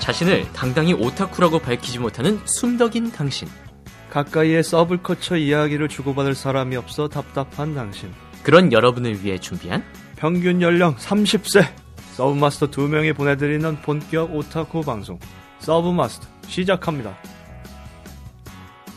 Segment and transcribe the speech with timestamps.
[0.00, 3.48] 자신을 당당히 오타쿠라고 밝히지 못하는 숨덕인 당신.
[4.10, 8.12] 가까이에 서브컬처 이야기를 주고받을 사람이 없어 답답한 당신.
[8.42, 9.84] 그런 여러분을 위해 준비한
[10.16, 11.64] 평균 연령 30세.
[12.14, 15.18] 서브마스터 2명이 보내드리는 본격 오타쿠 방송.
[15.60, 17.16] 서브마스터 시작합니다.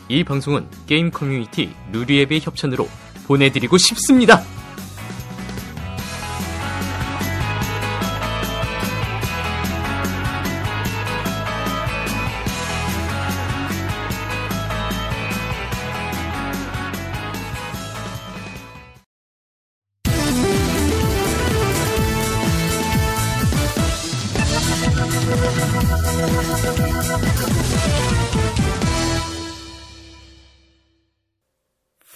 [0.08, 2.88] 이 방송은 게임 커뮤니티 루리웹의 협찬으로
[3.26, 4.42] 보내드리고 싶습니다.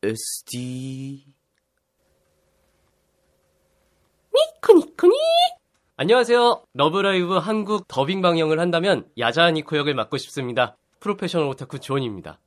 [0.00, 1.24] SD
[4.32, 5.12] にっこにっこにー
[5.96, 6.66] 안녕하세요.
[6.72, 10.76] 러브라이브 한국 더빙 방영을 한다면 야자와 니코 역을 맡고 싶습니다.
[11.00, 12.38] 프로페셔널 오타쿠 존입니다.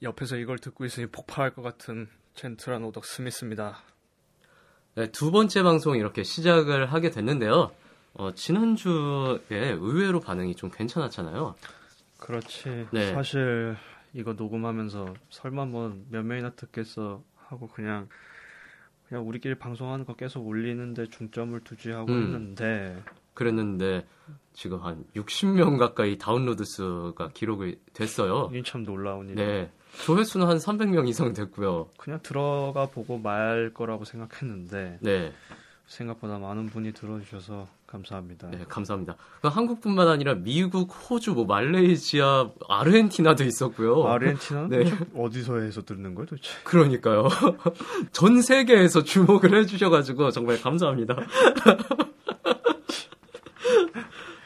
[0.00, 3.82] 옆에서 이걸 듣고 있으니 폭발할 것 같은 젠틀한 오덕 스미스입니다.
[4.96, 7.72] 네, 두 번째 방송 이렇게 시작을 하게 됐는데요.
[8.14, 11.56] 어, 지난주에 의외로 반응이 좀 괜찮았잖아요.
[12.18, 12.86] 그렇지.
[12.92, 13.12] 네.
[13.12, 13.76] 사실
[14.12, 18.08] 이거 녹음하면서 설마 뭐 몇 명이나 듣겠어 하고 그냥
[19.08, 22.22] 그냥 우리끼리 방송하는 거 계속 올리는데 중점을 두지 하고 음.
[22.22, 23.02] 했는데
[23.34, 24.06] 그랬는데
[24.52, 28.48] 지금 한 60명 가까이 다운로드 수가 기록이 됐어요.
[28.52, 29.34] 이게 참 놀라운 일.
[29.34, 29.72] 네.
[30.04, 31.88] 조회수는 한 300명 이상 됐고요.
[31.96, 35.32] 그냥 들어가 보고 말 거라고 생각했는데 네.
[35.86, 38.50] 생각보다 많은 분이 들어주셔서 감사합니다.
[38.50, 39.16] 네, 감사합니다.
[39.40, 44.04] 그 한국뿐만 아니라 미국, 호주, 뭐 말레이시아, 아르헨티나도 있었고요.
[44.04, 44.92] 아르헨티나는 네.
[45.14, 46.50] 어디서 해서 듣는 거예요 도대체?
[46.64, 47.28] 그러니까요.
[48.10, 51.16] 전 세계에서 주목을 해주셔가지고 정말 감사합니다.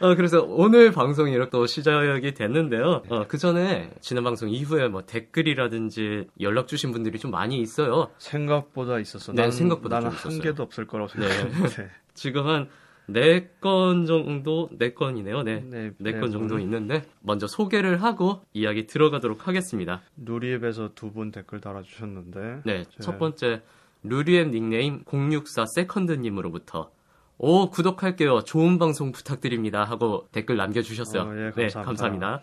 [0.00, 3.03] 어, 그래서 오늘 방송이 이렇게 또 시작이 됐는데요.
[3.09, 8.08] 어, 그 전에 지난 방송 이후에 뭐 댓글이라든지 연락 주신 분들이 좀 많이 있어요.
[8.19, 9.32] 생각보다 있었어.
[9.32, 10.41] 네, 난, 생각보다 나는 좀 한.
[10.41, 11.28] 개도 없을 거라고 네.
[11.28, 11.91] 생각했는데.
[12.14, 12.66] 지금
[13.08, 15.42] 한네건 정도, 네 건이네요.
[15.42, 15.64] 네.
[15.69, 16.62] 네, 네네건 정도 분.
[16.62, 20.03] 있는데 먼저 소개를 하고 이야기 들어가도록 하겠습니다.
[20.16, 22.60] 누리앱에서 두 분 댓글 달아주셨는데.
[22.64, 23.62] 네, 제- 첫 번째
[24.04, 26.91] 루리엠 닉네임 064 세컨드님으로부터
[27.38, 28.41] 오 구독할게요.
[28.43, 29.84] 좋은 방송 부탁드립니다.
[29.84, 31.22] 하고 댓글 남겨주셨어요.
[31.22, 31.82] 어, 예, 네, 감사합니다.
[31.84, 32.43] 감사합니다.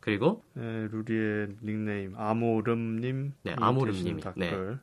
[0.00, 3.32] 그리고 네, 루리웹 닉네임 아모름님.
[3.44, 4.78] 네, 아모름님이, 댓글.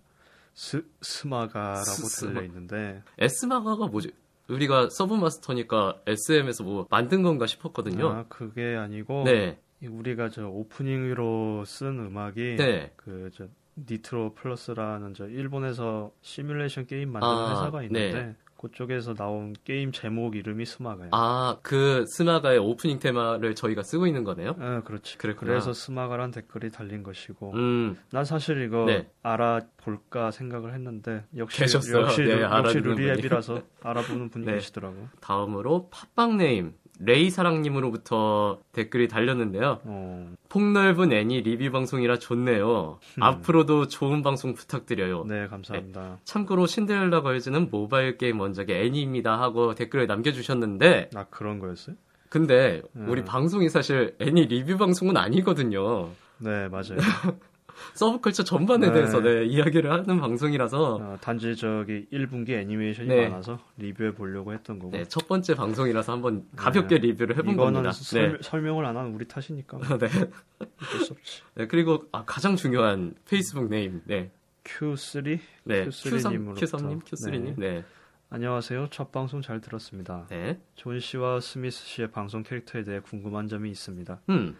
[0.53, 3.03] 스, 스마가라고 스- 들려 있는데.
[3.19, 4.11] 에스마가가 뭐지?
[4.49, 8.09] 우리가 서브마스터니까 SM에서 뭐 만든 건가 싶었거든요.
[8.09, 9.23] 아, 그게 아니고.
[9.25, 12.55] 네, 이 우리가 저 오프닝으로 쓴 음악이.
[12.57, 12.91] 네.
[12.95, 13.45] 그, 저,
[13.77, 18.11] 니트로 플러스라는 저 일본에서 시뮬레이션 게임 만드는 아, 회사가 있는데.
[18.23, 18.35] 네.
[18.59, 21.09] 그쪽에서 나온 게임 제목 이름이 스마가예요.
[21.13, 24.55] 아, 그 스마가의 오프닝 테마를 저희가 쓰고 있는 거네요.
[24.59, 25.17] 아, 그렇지.
[25.17, 25.49] 그랬구나.
[25.51, 27.53] 그래서 스마가란 댓글이 달린 것이고.
[27.55, 29.09] 음, 난 사실 이거 네.
[29.23, 32.01] 알아볼까 생각을 했는데 역시 계셨어요.
[32.03, 34.53] 역시, 네, 루- 역시 루리웹이라서 알아보는 분이 네.
[34.55, 35.07] 계시더라고.
[35.21, 39.79] 다음으로 팟빵 name 레이사랑님으로부터 댓글이 달렸는데요.
[39.83, 42.99] 어, 폭넓은 애니 리뷰 방송이라 좋네요.
[43.19, 45.23] 앞으로도 좋은 방송 부탁드려요.
[45.25, 46.19] 네 감사합니다.
[46.23, 51.95] 참고로 신데렐라 걸즈는 모바일 게임 원작의 애니입니다 하고 댓글을 남겨주셨는데 아 그런 거였어요?
[52.29, 53.25] 근데 우리 음.
[53.25, 56.09] 방송이 사실 애니 리뷰 방송은 아니거든요.
[56.37, 56.97] 네 맞아요.
[57.93, 58.93] 서브컬처 전반에 네.
[58.93, 63.29] 대해서 네, 이야기를 하는 방송이라서 어, 단지 저기 1분기 애니메이션이 네.
[63.29, 64.91] 많아서 리뷰해 보려고 했던 거고.
[64.91, 67.53] 네, 첫 번째 방송이라서 한번 가볍게 리뷰를 해본 네.
[67.53, 67.91] 이거는 겁니다.
[67.91, 68.37] 설, 네.
[68.41, 70.07] 설명을 안 하는 우리 탓이니까 뭐 네.
[70.07, 71.41] 어쩔 수 없지.
[71.55, 74.01] 네, 그리고 아, 가장 중요한 페이스북 name.
[74.05, 74.31] 네.
[74.63, 75.85] Q3 네.
[75.85, 76.65] Q3 님으로부터.
[76.65, 77.53] Q3님, Q3님.
[77.57, 77.83] 네.
[78.31, 78.89] 안녕하세요.
[78.91, 80.27] 첫 방송 잘 들었습니다.
[80.29, 80.59] 네.
[80.75, 84.21] 존 씨와 스미스 씨의 방송 캐릭터에 대해 궁금한 점이 있습니다.
[84.29, 84.55] 음.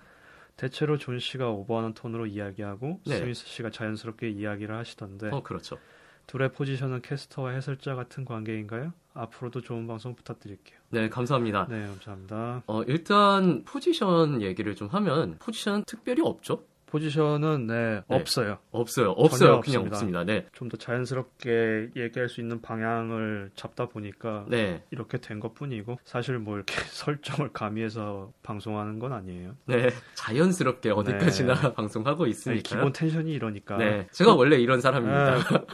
[0.59, 3.17] 대체로 존 씨가 오버하는 톤으로 이야기하고 네.
[3.17, 5.77] 스미스 씨가 자연스럽게 이야기를 하시던데 어, 그렇죠.
[6.27, 8.91] 둘의 포지션은 캐스터와 해설자 같은 관계인가요?
[9.13, 10.77] 앞으로도 좋은 방송 부탁드릴게요.
[10.89, 11.67] 네, 감사합니다.
[11.69, 12.63] 네, 감사합니다.
[12.67, 16.65] 어, 일단 포지션 얘기를 좀 하면 포지션 특별히 없죠?
[16.89, 18.15] 포지션은 네, 네.
[18.15, 18.57] 없어요.
[18.71, 19.11] 없어요.
[19.11, 19.59] 없어요.
[19.61, 19.95] 그냥 없습니다.
[19.95, 20.23] 없습니다.
[20.23, 20.45] 네.
[20.53, 24.83] 좀 더 자연스럽게 얘기할 수 있는 방향을 잡다 보니까 네.
[24.91, 29.55] 이렇게 된 것뿐이고 사실 뭐 이렇게 설정을 가미해서 방송하는 건 아니에요.
[29.65, 29.89] 네.
[30.15, 31.73] 자연스럽게 어디까지나 네.
[31.73, 32.61] 방송하고 있으니까.
[32.61, 34.07] 기본 텐션이 이러니까 네.
[34.11, 35.35] 제가 원래 이런 사람입니다.
[35.37, 35.65] 네,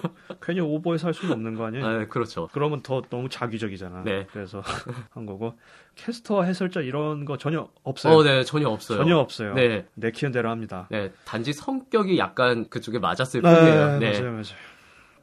[0.42, 1.86] 괜히 오버해서 할 수는 없는 거 아니에요?
[1.86, 2.48] 아, 그렇죠.
[2.54, 4.04] 그러면 더 너무 자기적이잖아.
[4.04, 4.28] 네.
[4.32, 4.62] 그래서
[5.12, 5.58] 한 거고
[5.96, 8.14] 캐스터와 해설자 이런 거 전혀 없어요.
[8.14, 8.44] 어, 네.
[8.44, 9.00] 전혀 없어요.
[9.00, 9.54] 전혀 없어요.
[9.54, 9.86] 네.
[9.96, 10.88] 내키는 대로 합니다.
[10.92, 11.12] 네.
[11.26, 14.00] 단지 성격이 약간 그쪽에 맞았을 뿐이에요.
[14.00, 14.12] 네.
[14.12, 14.44] 맞아요, 맞아요.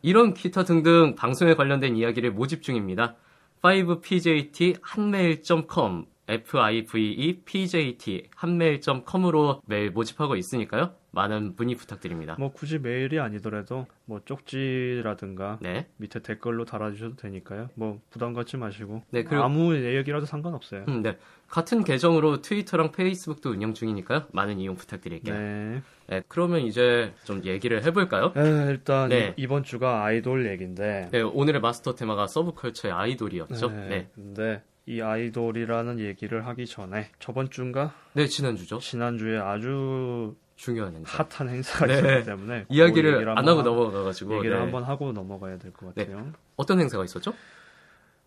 [0.02, 3.14] 이런 기타 등등 방송에 관련된 이야기를 모집 중입니다.
[3.62, 10.94] 5pjt 한메일.com five pjt 한메일.com으로 메일 모집하고 있으니까요.
[11.14, 12.36] 많은 문의 부탁드립니다.
[12.38, 15.86] 뭐 굳이 메일이 아니더라도 뭐 쪽지라든가 네.
[15.98, 17.68] 밑에 댓글로 달아주셔도 되니까요.
[17.74, 20.86] 뭐 부담 갖지 마시고 네, 그리고- 아무 얘기라도 상관없어요.
[20.88, 21.18] 음, 네.
[21.48, 24.24] 같은 계정으로 트위터랑 페이스북도 운영 중이니까요.
[24.32, 25.34] 많은 이용 부탁드릴게요.
[25.34, 25.82] 네.
[26.08, 26.22] 네.
[26.28, 28.32] 그러면 이제 좀 얘기를 해볼까요?
[28.34, 29.34] 에, 일단 네.
[29.36, 31.10] 이- 이번 주가 아이돌 얘기인데.
[31.12, 33.68] 네, 오늘의 마스터 테마가 서브컬처의 아이돌이었죠.
[33.70, 33.88] 네.
[33.88, 34.08] 네.
[34.14, 38.78] 근데 이 아이돌이라는 얘기를 하기 전에 저번 주인가 네, 지난주죠.
[38.78, 41.24] 지난주에 아주 중요한 행사.
[41.30, 41.94] 핫한 행사가 네.
[41.98, 44.36] 있었기 때문에 그 이야기를 안 하고 하- 넘어가가지고.
[44.38, 44.60] 얘기를 네.
[44.62, 46.04] 한번 하고 넘어가야 될것 네.
[46.06, 46.32] 같아요.
[46.56, 47.32] 어떤 행사가 있었죠?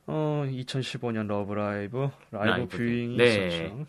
[0.07, 3.47] 어, 2015년 러브라이브 live live viewing이 네.
[3.47, 3.85] 있었죠.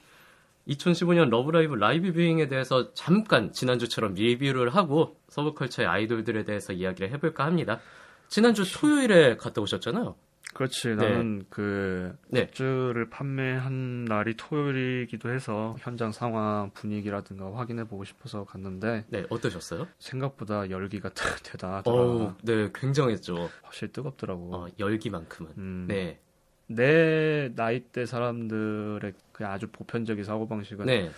[0.69, 7.81] 2015년 러브라이브 live viewing에 대해서 잠깐 지난주처럼 리뷰를 하고 서브컬처의 아이돌들에 대해서 이야기를 해볼까 합니다.
[8.29, 10.17] 지난주 토요일에 갔다 오셨잖아요.
[10.57, 10.89] 그렇지.
[10.89, 10.95] 네.
[10.97, 12.47] 나는 그 네.
[12.47, 19.87] 굿즈를 판매한 날이 토요일이기도 해서 현장 상황 분위기라든가 확인해 보고 싶어서 갔는데 네, 어떠셨어요?
[19.99, 21.11] 생각보다 열기가
[21.43, 21.97] 대단하더라.
[22.01, 23.51] 어우, 네, 굉장했죠.
[23.65, 24.55] 확실히 뜨겁더라고.
[24.55, 25.53] 어, 열기만큼은.
[25.59, 26.21] 음, 네,
[26.69, 31.11] 내 나이대 사람들의 그 아주 보편적인 사고 방식은 네,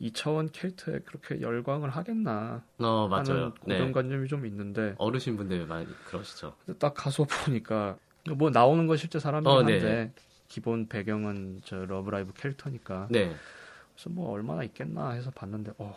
[0.00, 3.54] 이차원 캐릭터에 그렇게 열광을 하겠나 어, 하는 맞아요.
[3.66, 3.78] 네.
[3.78, 6.56] 고정관념이 좀 있는데 어르신분들 많이 그러시죠.
[6.66, 7.96] 근데 딱 가서 보니까
[8.36, 9.72] 뭐 나오는 건 실제 사람이긴 어, 네.
[9.74, 10.12] 한데
[10.48, 13.34] 기본 배경은 저 러브라이브 캐릭터니까 네,
[13.94, 15.94] 그래서 뭐 얼마나 있겠나 해서 봤는데 어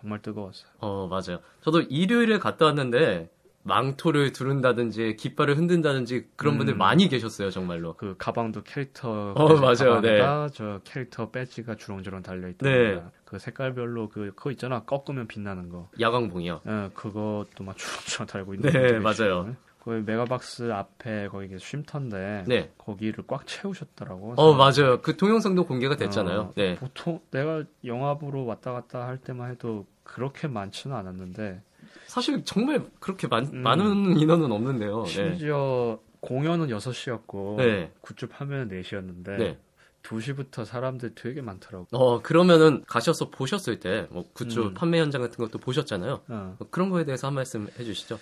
[0.00, 0.70] 정말 뜨거웠어요.
[0.78, 1.40] 어, 맞아요.
[1.60, 3.28] 저도 일요일에 갔다 왔는데,
[3.64, 6.78] 망토를 두른다든지, 깃발을 흔든다든지, 그런 분들 음.
[6.78, 7.94] 많이 계셨어요, 정말로.
[7.98, 9.96] 그 가방도 캐릭터 어, 맞아요.
[9.96, 12.66] 가방에다 저 캐릭터 배지가 주렁주렁 달려 있다.
[12.66, 13.02] 네.
[13.26, 15.90] 그 색깔별로 그 그거 있잖아 꺾으면 빛나는 거.
[16.00, 16.62] 야광봉이요.
[16.66, 19.12] 예, 그것도 막 주렁주렁 달고 있는 네, 맞아요.
[19.14, 19.56] 싫어요.
[19.80, 22.70] 거기 메가박스 앞에 거기 쉼터인데 네.
[22.76, 24.34] 거기를 꽉 채우셨더라고.
[24.36, 25.00] 어, 맞아요.
[25.00, 26.40] 그 동영상도 공개가 됐잖아요.
[26.40, 26.76] 어, 네.
[26.76, 31.62] 보통 내가 영화보러 왔다 갔다 할 때만 해도 그렇게 많지는 않았는데
[32.06, 33.62] 사실 정말 그렇게 많, 음.
[33.62, 35.04] 많은 인원은 없는데요.
[35.04, 35.08] 네.
[35.08, 37.90] 심지어 공연은 6시였고 네.
[38.02, 39.58] 굿즈 판매는 4시였는데 네.
[40.02, 41.86] 2시부터 사람들 되게 많더라고.
[41.92, 44.74] 어, 그러면은 가셔서 보셨을 때, 뭐, 굿즈 음.
[44.74, 46.20] 판매 현장 같은 것도 보셨잖아요.
[46.26, 46.56] 어.
[46.58, 48.18] 뭐 그런 거에 대해서 한 말씀 해 주시죠.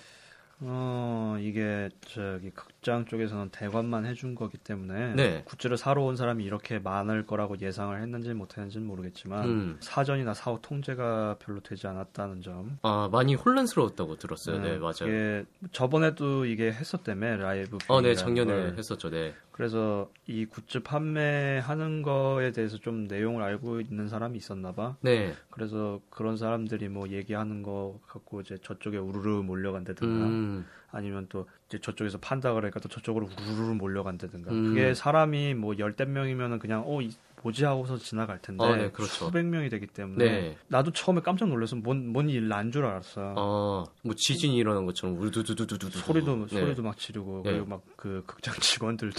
[0.60, 2.50] 어, 이게 저기
[2.88, 5.43] 극장 쪽에서는 대관만 해준 거기 때문에 네.
[5.44, 9.76] 굿즈를 사러 온 사람이 이렇게 많을 거라고 예상을 했는지 못했는지는 모르겠지만 음.
[9.81, 12.79] 사전이나 사후 통제가 별로 되지 않았다는 점.
[12.81, 14.58] 아, 많이 혼란스러웠다고 들었어요.
[14.62, 14.94] 네, 네, 맞아요.
[15.02, 17.76] 이게 저번에도 이게 했었다며 라이브.
[17.88, 18.79] 어, 네, viewing이라는 작년에 걸.
[18.79, 19.11] 했었죠.
[19.11, 19.34] 네.
[19.52, 24.96] 그래서 이 굿즈 판매하는 거에 대해서 좀 내용을 알고 있는 사람이 있었나 봐.
[25.01, 25.34] 네.
[25.51, 31.79] 그래서 그런 사람들이 뭐 얘기하는 거 갖고 이제 저쪽에 우르르 몰려간다든가 음, 아니면 또 이제
[31.81, 34.69] 저쪽에서 판다 그러니까 또 저쪽으로 우르르 몰려간다든가 음.
[34.75, 37.11] 그게 사람이 뭐 열댓 명이면은 그냥 어 이-
[37.43, 39.27] 뭐지 하고서 지나갈 텐데 어, 네, 그렇죠.
[39.27, 40.57] 수백 명이 되기 때문에 네.
[40.67, 43.35] 나도 처음에 깜짝 놀라서 뭔뭔 일 난 줄 알았어.
[43.37, 46.61] 어, 뭐 지진이 일어난 것처럼 우두두두두두 소리도 네.
[46.61, 47.53] 소리도 막 지르고 네.
[47.53, 49.15] 그리고 막 그 극장 직원들도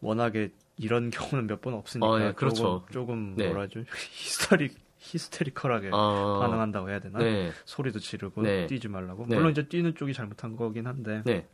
[0.00, 2.84] 워낙에 이런 경우는 몇 번 없으니까 어, 네, 그렇죠.
[2.86, 3.46] 조금, 조금 네.
[3.48, 3.80] 뭐라죠
[4.12, 4.70] 히스테리
[5.06, 7.18] 히스테리컬하게 아, 반응한다고 해야 되나?
[7.18, 7.50] 네.
[7.64, 8.66] 소리도 지르고 네.
[8.66, 9.26] 뛰지 말라고.
[9.28, 9.36] 네.
[9.36, 11.46] 물론 이제 뛰는 쪽이 잘못한 거긴 한데 네.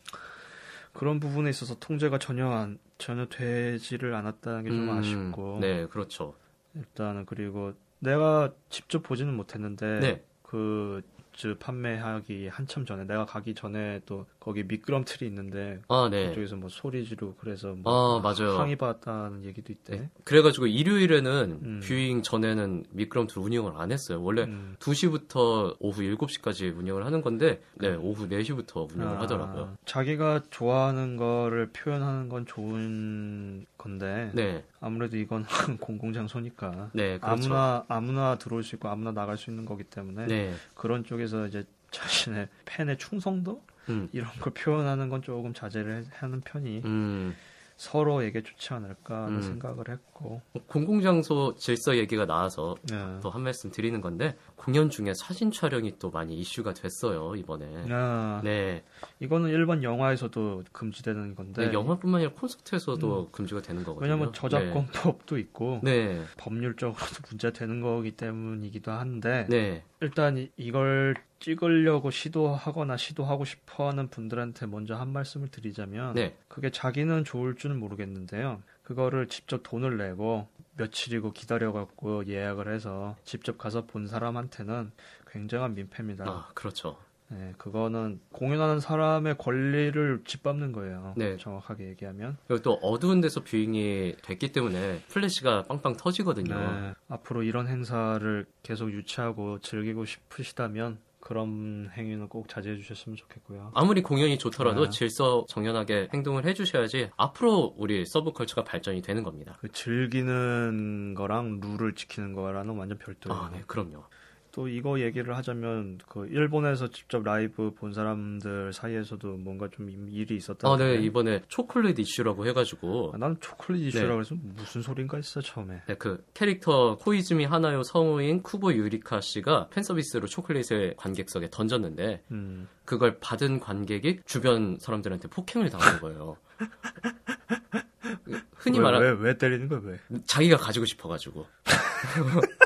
[0.93, 6.35] 그런 부분에 있어서 통제가 전혀 안, 전혀 되지를 않았다는 게좀 음, 아쉽고 네, 그렇죠.
[6.75, 10.25] 일단은 그리고 내가 직접 보지는 못했는데 네.
[10.43, 16.31] 그 굿즈 판매하기 한참 전에 내가 가기 전에 또 거기 미끄럼틀이 있는데 아, 네.
[16.31, 18.59] 그쪽에서 뭐 소리 지르고 그래서 뭐 아, 맞아요.
[18.59, 19.97] 항의 받았다는 얘기도 있대.
[19.97, 20.11] 네.
[20.25, 21.81] 그래가지고 일요일에는 음.
[21.85, 24.21] viewing 전에는 미끄럼틀 운영을 안 했어요.
[24.21, 24.75] 원래 음.
[24.81, 29.77] 2시부터 오후 7시까지 운영을 하는 건데, 네, 오후 4시부터 운영을 아, 하더라고요.
[29.85, 35.45] 자기가 좋아하는 거를 표현하는 건 좋은 건데 네, 아무래도 이건
[35.81, 37.55] 공공장소니까 네, 그렇죠.
[37.55, 41.65] 아무나 아무나 들어올 수 있고 아무나 나갈 수 있는 거기 때문에 네, 그런 쪽에서 이제
[41.93, 47.35] 자신의 팬의 충성도 음, 이런 걸 표현하는 건 조금 자제를 해- 하는 편이 음,
[47.77, 49.43] 서로에게 좋지 않을까 하는 음.
[49.43, 50.41] 생각을 했고.
[50.69, 52.97] 공공장소 질서 얘기가 나와서 네.
[53.23, 57.87] 또한 말씀 드리는 건데 공연 중에 사진 촬영이 또 많이 이슈가 됐어요 이번에.
[57.91, 58.85] 아, 네,
[59.19, 61.67] 이거는 일반 영화에서도 금지되는 건데.
[61.69, 64.09] 네, 영화뿐만 아니라 콘서트에서도 금지가 되는 거거든요.
[64.13, 72.97] 왜냐면 저작권법도 있고 네, 법률적으로도 문제되는 거기 때문이기도 한데 네, 일단 이- 이걸 찍으려고 시도하거나
[72.97, 78.63] 시도하고 싶어 하는 분들한테 먼저 한 말씀을 드리자면 네, 그게 자기는 좋을 줄은 모르겠는데요.
[78.83, 84.93] 그거를 직접 돈을 내고 며칠이고 기다려갖고 예약을 해서 직접 가서 본 사람한테는
[85.31, 86.25] 굉장한 민폐입니다.
[86.27, 86.97] 아 그렇죠.
[87.29, 91.15] 네, 그거는 공연하는 사람의 권리를 짓밟는 거예요.
[91.17, 91.39] 네.
[91.39, 92.37] 정확하게 얘기하면.
[92.47, 96.55] 그리고 또 어두운 데서 viewing이 됐기 때문에 플래시가 빵빵 터지거든요.
[96.55, 103.71] 네, 앞으로 이런 행사를 계속 유치하고 즐기고 싶으시다면 그런 행위는 꼭 자제해 주셨으면 좋겠고요.
[103.75, 104.91] 아무리 공연이 좋더라도 네.
[104.91, 109.57] 질서 정연하게 행동을 해 주셔야지 앞으로 우리 서브컬처가 발전이 되는 겁니다.
[109.61, 113.41] 그 즐기는 거랑 룰을 지키는 거랑은 완전 별도예요.
[113.41, 114.05] 아, 네, 그럼요.
[114.53, 120.69] 또 이거 얘기를 하자면 그 일본에서 직접 라이브 본 사람들 사이에서도 뭔가 좀 일이 있었다.
[120.69, 125.83] 아, 네, 이번에 초콜릿 이슈라고 해가지고 난 초콜릿 이슈라고 해서 무슨 소린가 했어 처음에.
[125.87, 132.69] 네, 그 캐릭터 코이즈미 하나요 성우인 쿠보 유리카 씨가 팬 서비스로 초콜릿을 관객석에 던졌는데 음.
[132.85, 136.37] 그걸 받은 관객이 주변 사람들한테 폭행을 당한 거예요.
[136.59, 139.99] 그 흔히 왜, 말하는 왜, 왜 때리는 거야 왜?
[140.27, 141.47] 자기가 가지고 싶어가지고.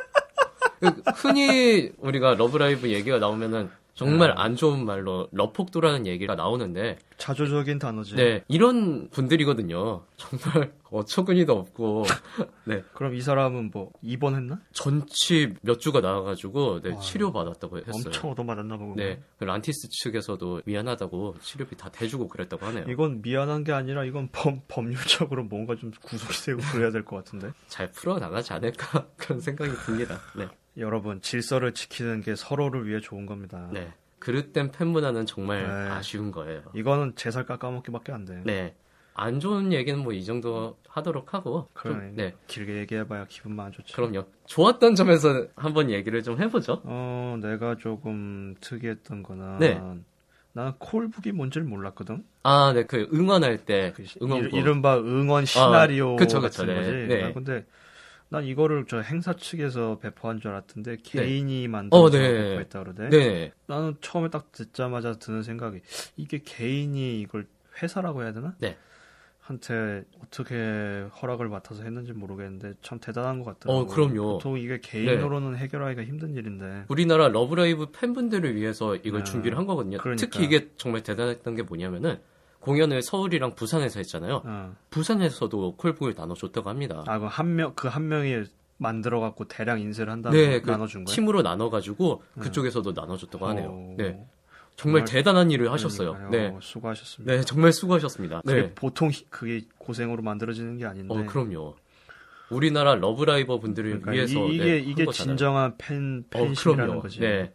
[0.80, 8.14] 그 흔히 우리가 러브라이브 얘기가 나오면은 정말 안 좋은 말로 러폭도라는 얘기가 나오는데, 자조적인 단어지.
[8.14, 10.02] 네, 이런 분들이거든요.
[10.18, 12.04] 정말 어처구니도 없고,
[12.66, 14.60] 네, 그럼 이 사람은 뭐 입원했나?
[14.72, 17.00] 전치 몇 주가 나와가지고, 네, 와.
[17.00, 17.92] 치료 받았다고 했어요.
[18.04, 18.96] 엄청 얻어맞았나 보고.
[18.96, 22.84] 네, 그 란티스 측에서도 미안하다고 치료비 다 대주고 그랬다고 하네요.
[22.90, 27.50] 이건 미안한 게 아니라 이건 법, 법률적으로 뭔가 좀 구속이 되고 그래야 될 것 같은데.
[27.68, 30.20] 잘 풀어 나가지 않을까 그런 생각이 듭니다.
[30.36, 30.46] 네,
[30.78, 33.68] 여러분 질서를 지키는 게 서로를 위해 좋은 겁니다.
[33.72, 33.92] 네.
[34.18, 35.90] 그릇된 팬문화는 정말 네.
[35.90, 36.62] 아쉬운 거예요.
[36.74, 38.42] 이거는 제살 깎아먹기밖에 안 돼.
[38.44, 38.74] 네.
[39.14, 41.68] 안 좋은 얘기는 뭐 이 정도 하도록 하고.
[41.82, 42.12] 좀, 그러네.
[42.14, 42.34] 네.
[42.46, 43.94] 길게 얘기해봐야 기분만 안 좋지.
[43.94, 44.24] 그럼요.
[44.46, 46.82] 좋았던 점에서 한번 얘기를 좀 해보죠.
[46.84, 49.80] 어, 내가 조금 특이했던 거는 네.
[50.52, 52.24] 나는 콜북이 뭔지를 몰랐거든.
[52.42, 52.84] 아, 네.
[52.84, 53.92] 그 응원할 때.
[53.94, 54.52] 그 시- 응원법.
[54.54, 56.74] 이, 른바 응원 시나리오 그쵸, 그쵸, 같은 네.
[56.80, 56.90] 거지.
[57.14, 57.24] 네.
[57.24, 57.66] 아, 근데
[58.28, 62.32] 난 이거를 저 행사 측에서 배포한 줄 알았던데 개인이 어, 만들어서 네.
[62.32, 63.08] 배포했다 그러대.
[63.08, 63.52] 네.
[63.66, 65.80] 나는 처음에 딱 듣자마자 드는 생각이
[66.16, 67.46] 이게 개인이 이걸
[67.82, 68.54] 회사라고 해야 되나?
[68.58, 68.76] 네.
[69.46, 73.84] 한테 어떻게 허락을 맡아서 했는지 모르겠는데 참 대단한 것 같더라고요.
[73.84, 74.12] 어, 그럼요.
[74.12, 74.18] 네.
[74.18, 76.86] 보통 이게 개인으로는 해결하기가 힘든 일인데.
[76.88, 79.98] 우리나라 러브라이브 팬분들을 위해서 이걸 아, 준비를 한 거거든요.
[79.98, 80.20] 그러니까.
[80.26, 82.18] 특히 이게 정말 대단했던 게 뭐냐면은
[82.66, 84.42] 공연을 서울이랑 부산에서 했잖아요.
[84.44, 84.76] 어.
[84.90, 87.04] 부산에서도 call book을 나눠줬다고 합니다.
[87.06, 88.42] 아, 그 한 명, 그 한 명이
[88.78, 91.14] 만들어 갖고 대량 인쇄를 한 다음에 네, 그 나눠준 거야.
[91.14, 93.68] 팀으로 나눠 가지고 그쪽에서도 나눠줬다고 하네요.
[93.68, 94.04] 어, 네.
[94.74, 96.12] 정말 정말 대단한 일을 하셨어요.
[96.14, 96.30] 그러니까요.
[96.52, 96.58] 네.
[96.60, 97.34] 수고하셨습니다.
[97.36, 98.42] 네, 정말 수고하셨습니다.
[98.44, 98.72] 그게 네.
[98.74, 101.14] 보통 히- 그게 고생으로 만들어지는 게 아닌데.
[101.14, 101.76] 어, 그럼요.
[102.50, 105.12] 우리나라 러브라이버 분들을 그러니까 위해서 이, 게 네, 한 이게 거잖아요.
[105.36, 107.02] 진정한 팬 어, 팬심이라는 그럼요.
[107.02, 107.20] 거지.
[107.20, 107.52] 네.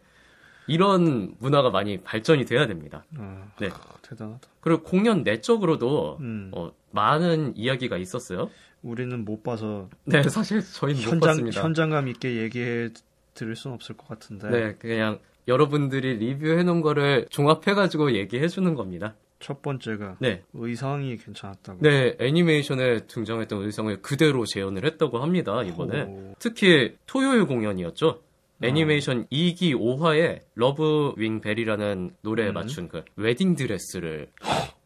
[0.66, 3.04] 이런 문화가 많이 발전이 돼야 됩니다.
[3.18, 3.68] 어, 네.
[4.02, 4.48] 대단하다.
[4.60, 6.50] 그리고 공연 내적으로도 음.
[6.54, 8.48] 어, 많은 이야기가 있었어요.
[8.82, 11.62] 우리는 못 봐서 네, 사실 저희는 못 현장 봤습니다.
[11.62, 12.90] 현장감 있게 얘기해
[13.34, 14.50] 드릴 수는 없을 것 같은데.
[14.50, 19.14] 네, 그냥 여러분들이 리뷰해 놓은 거를 종합해 가지고 얘기해 주는 겁니다.
[19.40, 20.42] 첫 번째가 네.
[20.54, 21.80] 의상이 괜찮았다고.
[21.80, 26.02] 네, 애니메이션에 등장했던 의상을 그대로 재현을 했다고 합니다, 이번에.
[26.02, 26.34] 오.
[26.38, 28.20] 특히 토요일 공연이었죠.
[28.62, 32.54] 애니메이션 2기 5화에 Love wing bell이라는 노래에 음.
[32.54, 34.28] 맞춘 그 웨딩 드레스를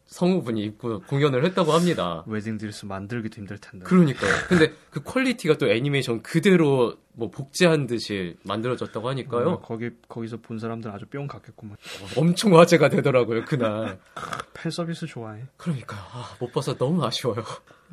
[0.06, 2.24] 성우분이 입고 공연을 했다고 합니다.
[2.26, 3.84] 웨딩 드레스 만들기도 힘들 텐데.
[3.84, 4.32] 그러니까요.
[4.48, 9.60] 근데 그 quality가 또 애니메이션 그대로 뭐 복제한 듯이 만들어졌다고 어, 하니까요.
[9.60, 11.76] 거기 거기서 본 사람들 아주 뿅 갔겠구만.
[12.16, 13.98] 엄청 화제가 되더라고요, 그날.
[14.54, 15.42] 팬 서비스 좋아해.
[15.56, 16.00] 그러니까요.
[16.12, 17.44] 아, 못 봐서 너무 아쉬워요.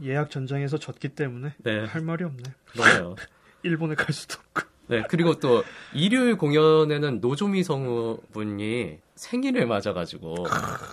[0.04, 1.86] 예약 전쟁에서 졌기 때문에 네.
[1.86, 2.44] 할 말이 없네.
[2.72, 3.16] 그러네요.
[3.64, 4.73] 일본에 갈 수도 없고.
[5.02, 10.36] 네, 그리고 또 일요일 공연에는 노조미 성우분이 생일을 맞아가지고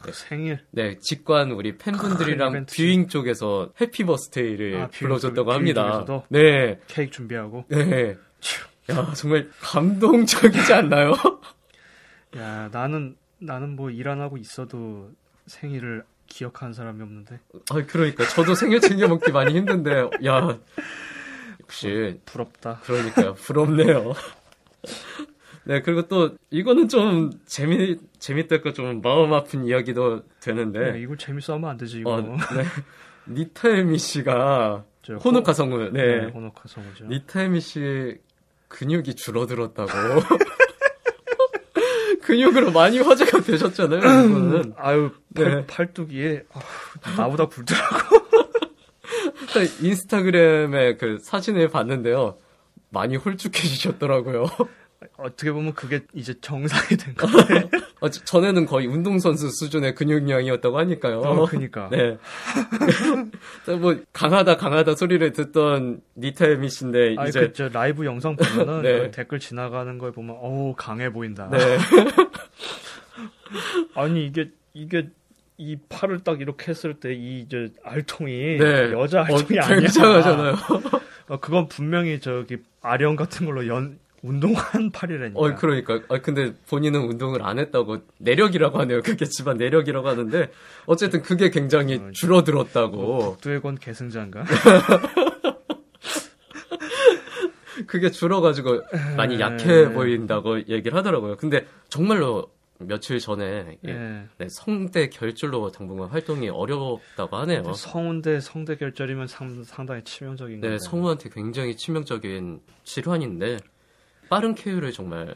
[0.06, 0.60] 네, 생일.
[0.70, 2.66] 네, 직관 우리 팬분들이랑.
[2.66, 6.04] viewing 쪽에서 Happy Birthday를 아, 불러줬다고 합니다.
[6.28, 7.64] 네, 케이크 준비하고.
[7.68, 8.16] 네.
[8.90, 11.12] 야, 정말 감동적이지 않나요?
[12.36, 15.10] 야 나는 나는 뭐 일 안 하고 있어도
[15.46, 17.40] 생일을 기억하는 사람이 없는데
[17.70, 20.58] 아, 그러니까 저도 생일 챙겨 먹기 많이 힘든데, 야,
[21.70, 22.80] 역시 부럽다.
[22.82, 24.12] 그러니까요, 부럽네요.
[25.64, 31.54] 네, 그리고 또 이거는 좀 재미 재밌달까 좀 마음 아픈 이야기도 야, 되는데, 이거 재밌어
[31.54, 32.14] 하면 안 되지 이거.
[32.14, 32.36] 어, 네.
[33.28, 36.26] 니타에미 씨가 저 호노카 성우, 네, 네.
[36.30, 37.04] 호노카 성우죠.
[37.06, 38.16] 니타에미 씨
[38.68, 39.90] 근육이 줄어들었다고.
[42.22, 44.74] 근육으로 많이 화제가 되셨잖아요, 이분은.
[44.76, 45.66] 아유 팔, 네.
[45.66, 48.19] 팔뚝이 아우, 나보다 굵더라고.
[49.54, 52.38] 일단 인스타그램에 그 사진을 봤는데요.
[52.90, 54.46] 많이 홀쭉해지셨더라고요.
[55.16, 57.68] 어떻게 보면 그게 이제 정상이 된거 같아.
[58.00, 61.18] 어, 저- 전에는 거의 운동선수 수준의 근육량이었다고 하니까요.
[61.20, 61.88] 어, 그니까.
[61.92, 62.18] 네.
[63.78, 67.40] 뭐, 강하다, 강하다 소리를 듣던 니타에미 씨인데, 아니 이제.
[67.40, 68.98] 그저 라이브 영상 보면은 네.
[68.98, 71.48] 그 댓글 지나가는 걸 보면 어우 강해 보인다.
[71.50, 71.58] 네.
[73.94, 75.08] 아니 이게 이게
[75.60, 78.92] 이 팔을 딱 이렇게 했을 때이저 알통이 네.
[78.92, 79.80] 여자 알통이 어, 아니야.
[79.80, 80.54] 굉장하잖아요.
[81.28, 85.38] 어, 그건 분명히 저기 아령 같은 걸로 연 운동한 팔이라니까.
[85.38, 86.00] 어, 그러니까.
[86.08, 89.02] 아, 근데 본인은 운동을 안 했다고, 내력이라고 하네요.
[89.02, 90.50] 그게 집안 내력이라고 하는데,
[90.86, 93.32] 어쨌든 그게 굉장히 어, 줄어들었다고.
[93.32, 94.44] 북두의권 계승자인가?
[97.86, 98.82] 그게 줄어가지고
[99.16, 99.42] 많이 네.
[99.42, 101.36] 약해 보인다고 얘기를 하더라고요.
[101.36, 104.24] 근데 정말로 며칠 전에 예, 예.
[104.38, 107.72] 네, 성대 결절로 당분간 활동이 어렵다고 하네요.
[107.74, 110.78] 성운대 성대 결절이면 상, 상당히 치명적인 네.
[110.78, 113.58] 성우한테 굉장히 치명적인 질환인데
[114.28, 115.34] 빠른 쾌유를 정말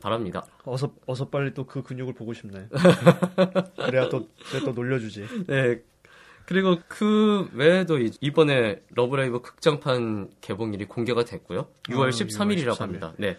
[0.00, 0.44] 바랍니다.
[0.64, 2.68] 어서 어서 빨리 또 그 근육을 보고 싶네.
[3.76, 5.26] 그래야 또 그래 또 놀려주지.
[5.46, 5.80] 네.
[6.46, 11.68] 그리고 그 외에도 이- 이번에 러브라이브 극장판 개봉일이 공개가 됐고요.
[11.84, 12.80] 6월 아, 13일이라고 13일.
[12.80, 13.14] 합니다.
[13.16, 13.36] 네.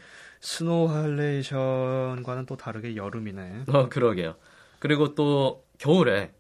[0.50, 3.64] Snow halation과는 또 다르게 여름이네.
[3.68, 4.36] 어, 그러게요.
[4.78, 6.32] 그리고 또 겨울에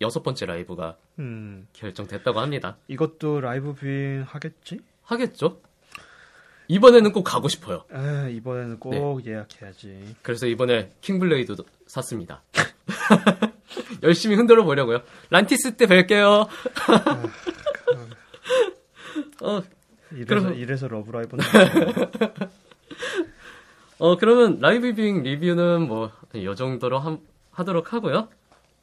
[0.00, 2.76] 여섯 번째 라이브가 음, 결정됐다고 합니다.
[2.88, 4.80] 이것도 라이브 viewing 하겠지?
[5.04, 5.60] 하겠죠?
[6.66, 7.84] 이번에는 꼭 가고 싶어요.
[7.92, 9.30] 에, 이번에는 꼭 네.
[9.30, 10.16] 예약해야지.
[10.22, 12.42] 그래서 이번에 킹블레이드도 샀습니다.
[14.02, 15.02] 열심히 흔들어 보려고요.
[15.30, 16.48] 란티스 때 뵐게요.
[19.42, 19.62] 어,
[20.10, 21.44] 이래서 그럼- 이래서 러브라이브는
[23.98, 27.20] 어, 그러면 라이브 viewing 리뷰는 뭐, 이 정도로 함-
[27.52, 28.28] 하도록 하고요.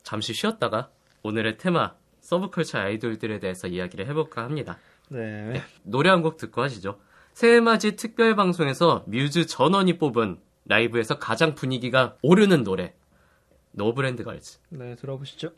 [0.03, 0.89] 잠시 쉬었다가
[1.23, 4.77] 오늘의 테마, 서브컬처 아이돌들에 대해서 이야기를 해볼까 합니다.
[5.09, 5.61] 네.
[5.83, 6.97] 노래 한 곡 듣고 하시죠.
[7.33, 12.93] 새해맞이 특별 방송에서 뮤즈 전원이 뽑은 라이브에서 가장 분위기가 오르는 노래.
[13.73, 14.59] No brand girls.
[14.69, 15.51] 네, 들어보시죠.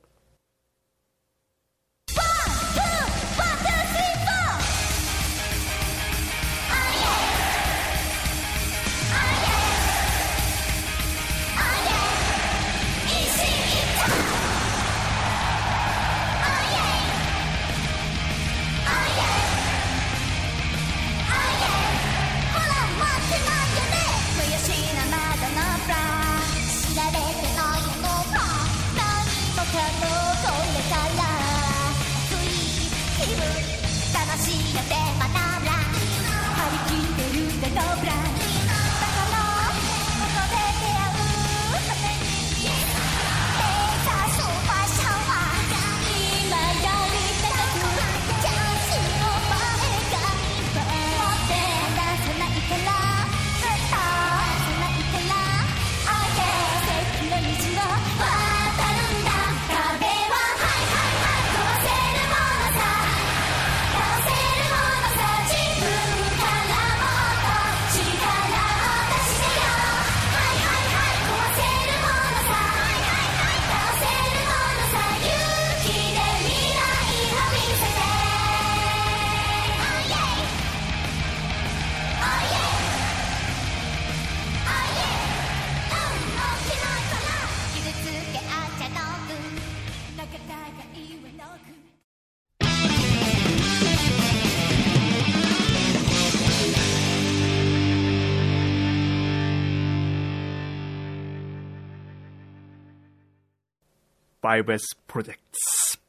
[104.43, 105.39] 5s project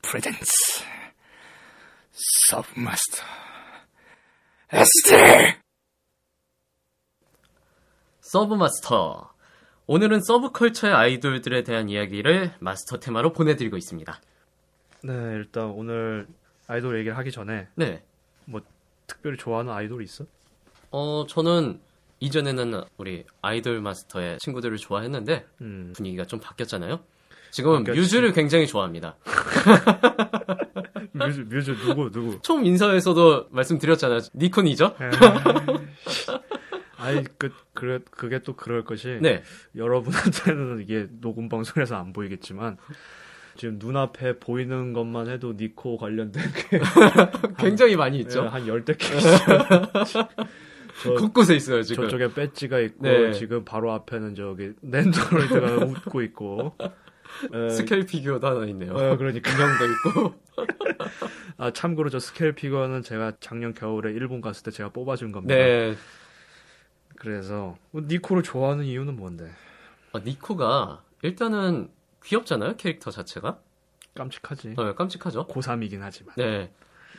[0.02, 0.82] presents
[2.50, 3.22] 서브마스터
[4.72, 5.60] 에스테
[8.18, 9.32] 서브마스터.
[9.86, 14.20] 오늘은 서브컬처의 아이돌들에 대한 이야기를 마스터 테마로 보내드리고 있습니다.
[15.04, 16.26] 네, 일단 오늘
[16.66, 18.02] 아이돌 얘기를 하기 전에 네.
[19.06, 20.24] 특별히 좋아하는 아이돌 있어?
[20.90, 21.80] 어, 저는
[22.18, 25.92] 이전에는 우리 아이돌 마스터의 친구들을 좋아했는데 음.
[25.94, 27.04] 분위기가 좀 바뀌었잖아요.
[27.54, 28.00] 지금은 바뀌었지.
[28.00, 29.14] 뮤즈를 굉장히 좋아합니다.
[31.12, 32.40] 뮤즈 뮤즈 누구 누구?
[32.42, 34.18] 처음 인사에서도 말씀드렸잖아요.
[34.34, 34.96] 니콘이죠?
[36.98, 39.44] 아이 그 그래 그게 또 그럴 것이 네.
[39.76, 42.76] 여러분한테는 이게 녹음 방송에서 안 보이겠지만
[43.56, 46.80] 지금 눈앞에 보이는 것만 해도 니코 관련된 게
[47.56, 48.46] 굉장히 많이 있죠.
[48.46, 49.06] 예, 한 열댓 개.
[51.04, 52.04] 저, 곳곳에 있어요 지금.
[52.04, 53.32] 저쪽에 배지가 있고 네.
[53.32, 56.76] 지금 바로 앞에는 저기 랜드로이드가 웃고 있고
[57.52, 58.92] 에, 스케일 피규어도 하나 있네요.
[58.92, 60.34] 어, 그러니까 인형도 있고.
[61.56, 65.54] 아 참고로 저 스케일 피규어는 제가 작년 겨울에 일본 갔을 때 제가 뽑아준 겁니다.
[65.54, 65.96] 네.
[67.16, 69.50] 그래서 뭐 니코를 좋아하는 이유는 뭔데?
[70.12, 71.90] 어, 니코가 일단은
[72.24, 73.58] 귀엽잖아요 캐릭터 자체가.
[74.14, 74.74] 깜찍하지.
[74.76, 75.46] 어, 깜찍하죠.
[75.48, 76.34] 고3이긴 하지만.
[76.36, 76.70] 네.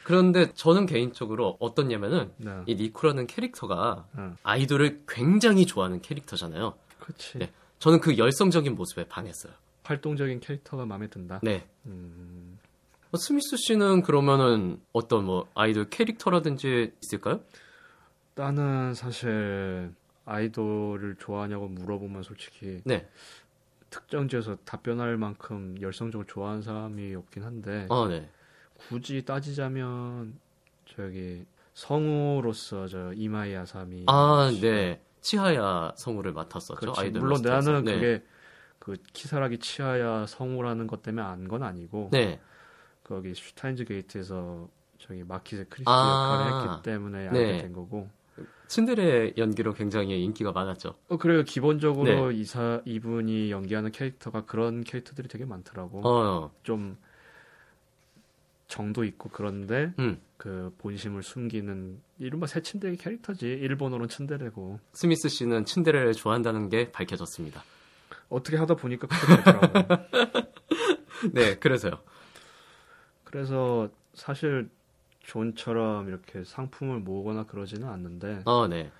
[0.04, 2.51] 그런데 저는 개인적으로 어떻냐면은 네.
[2.67, 4.38] 이 니코라는 캐릭터가 응.
[4.43, 6.75] 아이돌을 굉장히 좋아하는 캐릭터잖아요.
[6.99, 7.39] 그렇지.
[7.39, 7.51] 네.
[7.80, 9.54] 저는 그 열성적인 모습에 반했어요.
[9.86, 11.39] 활동적인 캐릭터가 마음에 든다.
[11.43, 11.65] 네.
[11.86, 12.58] 음,
[13.12, 17.39] 어, 스미스 씨는 그러면은 어떤 뭐 아이돌 캐릭터라든지 있을까요?
[18.34, 19.93] 나는 사실
[20.26, 23.08] 아이돌을 좋아하냐고 물어보면 솔직히 네.
[23.91, 28.28] 특정지에서 답변할 만큼 열성적으로 좋아하는 사람이 없긴 한데 아, 네.
[28.76, 30.38] 굳이 따지자면
[30.86, 31.45] 저기
[31.76, 34.62] 성우로서 저 이마이 아사미 아, 씨.
[34.62, 35.02] 네.
[35.21, 36.76] 치하야 성우를 맡았었죠.
[36.80, 37.00] 그렇지.
[37.02, 37.71] 아이돌 물론 마스터에서.
[37.71, 37.93] 나는 네.
[37.93, 38.24] 그게
[38.86, 42.39] 그 키사라기 치하야 성우라는 것 때문에 안 건 아니고 네.
[43.04, 44.69] 거기 슈타인즈 게이트에서
[45.00, 47.39] 저기 마키세 크리스 아, 역할을 했기 때문에 네.
[47.52, 48.08] 알게 된 거고
[48.67, 50.95] 츤데레 연기로 굉장히 인기가 많았죠.
[51.10, 52.36] 어 그래요 기본적으로 네.
[52.38, 56.52] 이사 이분이 연기하는 캐릭터가 그런 캐릭터들이 되게 많더라고 어.
[56.62, 56.95] 좀
[58.67, 60.19] 정도 있고 그런데 음.
[60.38, 67.63] 그 본심을 숨기는 이른바 새 츤데레 캐릭터지 일본어로는 츤데레고 스미스 씨는 츤데레를 좋아한다는 게 밝혀졌습니다.
[68.29, 70.03] 어떻게 하다 보니까 그렇게 되더라고
[71.33, 71.99] 네, 그래서요.
[73.23, 74.69] 그래서 사실
[75.19, 78.91] 존처럼 이렇게 상품을 모으거나 그러지는 않는데 어, 네.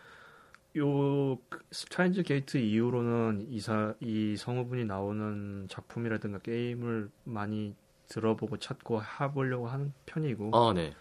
[0.77, 1.38] 요
[1.71, 7.75] 슈타인즈 게이트 이후로는 이사 이 성우분이 나오는 작품이라든가 게임을 많이
[8.09, 10.93] 들어보고 찾고 해보려고 하는 편이고 어, 네.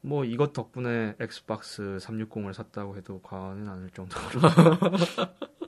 [0.00, 4.40] 뭐 이것 덕분에 엑스박스 360을 샀다고 해도 과언은 아닐 정도로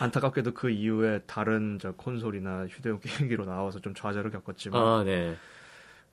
[0.00, 5.36] 안타깝게도 그 이후에 다른 저 콘솔이나 휴대용 게임기로 나와서 좀 좌절을 겪었지만 아, 네.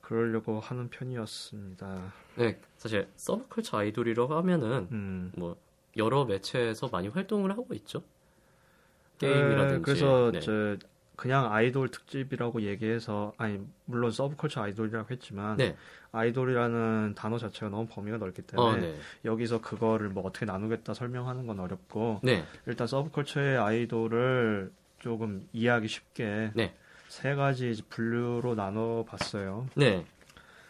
[0.00, 2.12] 그러려고 하는 편이었습니다.
[2.36, 5.32] 네, 사실 서브컬처 아이돌이라고 하면은 음.
[5.36, 5.56] 뭐
[5.96, 8.02] 여러 매체에서 많이 활동을 하고 있죠.
[9.18, 9.74] 게임이라든지.
[9.74, 10.40] 네, 그래서 네.
[10.40, 10.76] 저
[11.20, 15.76] 그냥 아이돌 특집이라고 얘기해서 아니 물론 서브컬처 아이돌이라고 했지만 네.
[16.12, 18.96] 아이돌이라는 단어 자체가 너무 범위가 넓기 때문에 어, 네.
[19.26, 22.42] 여기서 그거를 뭐 어떻게 나누겠다 설명하는 건 어렵고 네.
[22.64, 26.74] 일단 서브컬처의 아이돌을 조금 이해하기 쉽게 네.
[27.08, 29.66] 세 가지 분류로 나눠 봤어요.
[29.74, 30.06] 네.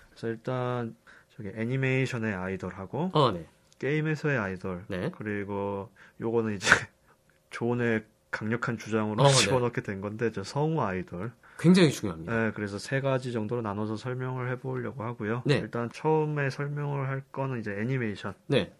[0.08, 0.96] 그래서 일단
[1.36, 3.46] 저기 애니메이션의 아이돌하고 어, 네.
[3.78, 5.12] 게임에서의 아이돌 네.
[5.16, 6.66] 그리고 요거는 이제
[7.50, 9.32] 존의 강력한 주장으로 어, 네.
[9.32, 11.32] 집어넣게 된 건데 저 성우 아이돌.
[11.58, 12.44] 굉장히 중요합니다.
[12.44, 15.42] 네, 그래서 세 가지 정도로 나눠서 설명을 해보려고 하고요.
[15.44, 15.58] 네.
[15.58, 18.34] 일단 처음에 설명을 할 거는 이제 애니메이션.
[18.46, 18.72] 네.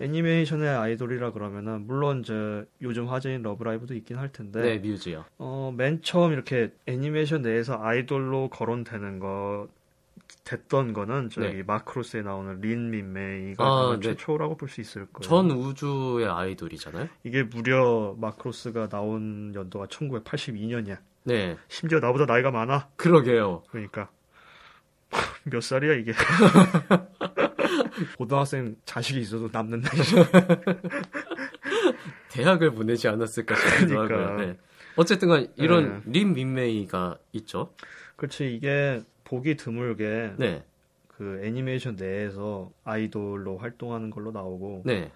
[0.00, 5.24] 애니메이션의 아이돌이라 그러면은 물론 저 요즘 화제인 러브라이브도 있긴 할 텐데 네, 뮤즈요.
[5.38, 9.68] 어, 맨 처음 이렇게 애니메이션 내에서 아이돌로 거론되는 거
[10.44, 11.62] 됐던 거는 저기 네.
[11.62, 14.00] 마크로스에 나오는 린 민메이가 아, 네.
[14.00, 15.20] 최초라고 볼 수 있을 거예요.
[15.28, 17.08] 전 우주의 아이돌이잖아요.
[17.24, 20.98] 이게 무려 마크로스가 나온 연도가 1982년이야.
[21.24, 21.56] 네.
[21.68, 22.88] 심지어 나보다 나이가 많아.
[22.96, 23.62] 그러게요.
[23.70, 24.10] 그러니까
[25.44, 26.12] 몇 살이야 이게?
[28.18, 30.00] 고등학생 자식이 있어도 남는 나이.
[32.30, 34.30] 대학을 보내지 않았을까 싶기도 그러니까.
[34.32, 34.46] 하고요.
[34.46, 34.56] 네.
[34.96, 37.72] 어쨌든 간 이런 린 민메이가 있죠.
[38.16, 40.62] 그렇지 이게 보기 드물게 네.
[41.08, 45.10] 그 애니메이션 내에서 아이돌로 활동하는 걸로 나오고 네.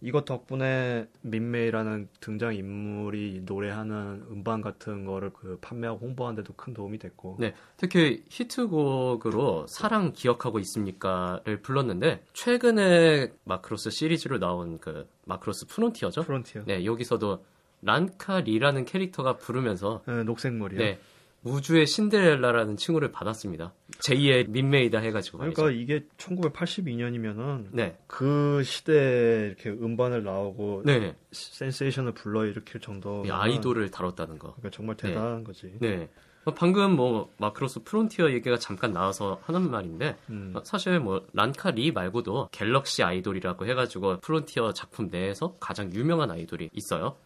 [0.00, 6.98] 이것 덕분에 민메이라는 등장 인물이 노래하는 음반 같은 거를 그 판매하고 홍보하는 데도 큰 도움이
[6.98, 7.54] 됐고 네.
[7.76, 16.22] 특히 히트곡으로 사랑 기억하고 있습니까를 불렀는데 최근에 마크로스 시리즈로 나온 그 마크로스 프론티어죠.
[16.22, 17.44] 프론티어 네, 여기서도
[17.82, 20.80] 란카 리라는 캐릭터가 부르면서 네, 녹색머리요.
[20.80, 20.98] 네.
[21.42, 23.72] 우주의 신데렐라라는 칭호를 받았습니다.
[23.98, 25.62] 제2의 민메이다 해가지고 말이죠.
[25.62, 27.96] 그러니까 이게 1982년이면은 네.
[28.06, 31.14] 그 시대에 이렇게 음반을 나오고 네.
[31.32, 34.54] 센세이션을 불러일으킬 정도 이 아이돌을 다뤘다는 거.
[34.54, 35.72] 그러니까 정말 대단한 거지.
[35.80, 36.08] 네.
[36.46, 40.52] 어, 방금 뭐 마크로스 프론티어 얘기가 잠깐 나와서 하는 말인데 음.
[40.54, 46.70] 어, 사실 뭐 란카 리 말고도 갤럭시 아이돌이라고 해가지고 프론티어 작품 내에서 가장 유명한 아이돌이
[46.72, 47.16] 있어요.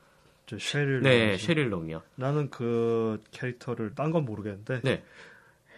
[0.50, 1.36] 저 쉐릴 네.
[1.36, 2.02] 쉐릴 놈이요.
[2.16, 5.04] 나는 그 캐릭터를 딴 건 모르겠는데 네.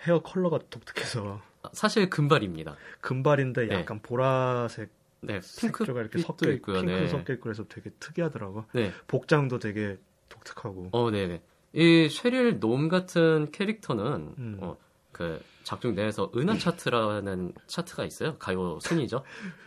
[0.04, 1.42] 헤어 컬러가 독특해서
[1.74, 2.76] 사실 금발입니다.
[3.02, 3.74] 금발인데 네.
[3.74, 4.88] 약간 보라색
[5.20, 6.78] 네, 핑크 색조가 이렇게 섞여 있고요.
[6.78, 7.06] 핑크 네.
[7.06, 8.64] 섞여 있고 그래서 되게 특이하더라고.
[8.72, 8.92] 네.
[9.08, 9.98] 복장도 되게
[10.30, 10.88] 독특하고.
[10.92, 11.26] 어, 네.
[11.26, 11.42] 네.
[11.74, 14.56] 이 쉐릴 놈 같은 캐릭터는 음.
[14.60, 14.78] 어,
[15.12, 18.36] 그 작중 내에서 은하 차트라는 차트가 있어요.
[18.38, 19.22] 가요 순위죠.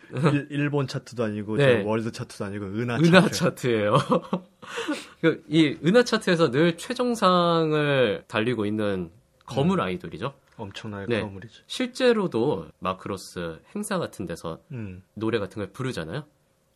[0.33, 1.81] 일, 일본 차트도 아니고 네.
[1.81, 3.31] 저 월드 차트도 아니고 은하, 은하 차트.
[3.33, 3.97] 차트예요.
[5.21, 9.11] 그, 이 은하 차트에서 늘 최정상을 달리고 있는
[9.45, 10.33] 거물 아이돌이죠.
[10.57, 11.21] 엄청나게 네.
[11.21, 11.61] 거물이지.
[11.67, 15.03] 실제로도 마크로스 행사 같은 데서 음.
[15.13, 16.25] 노래 같은 걸 부르잖아요.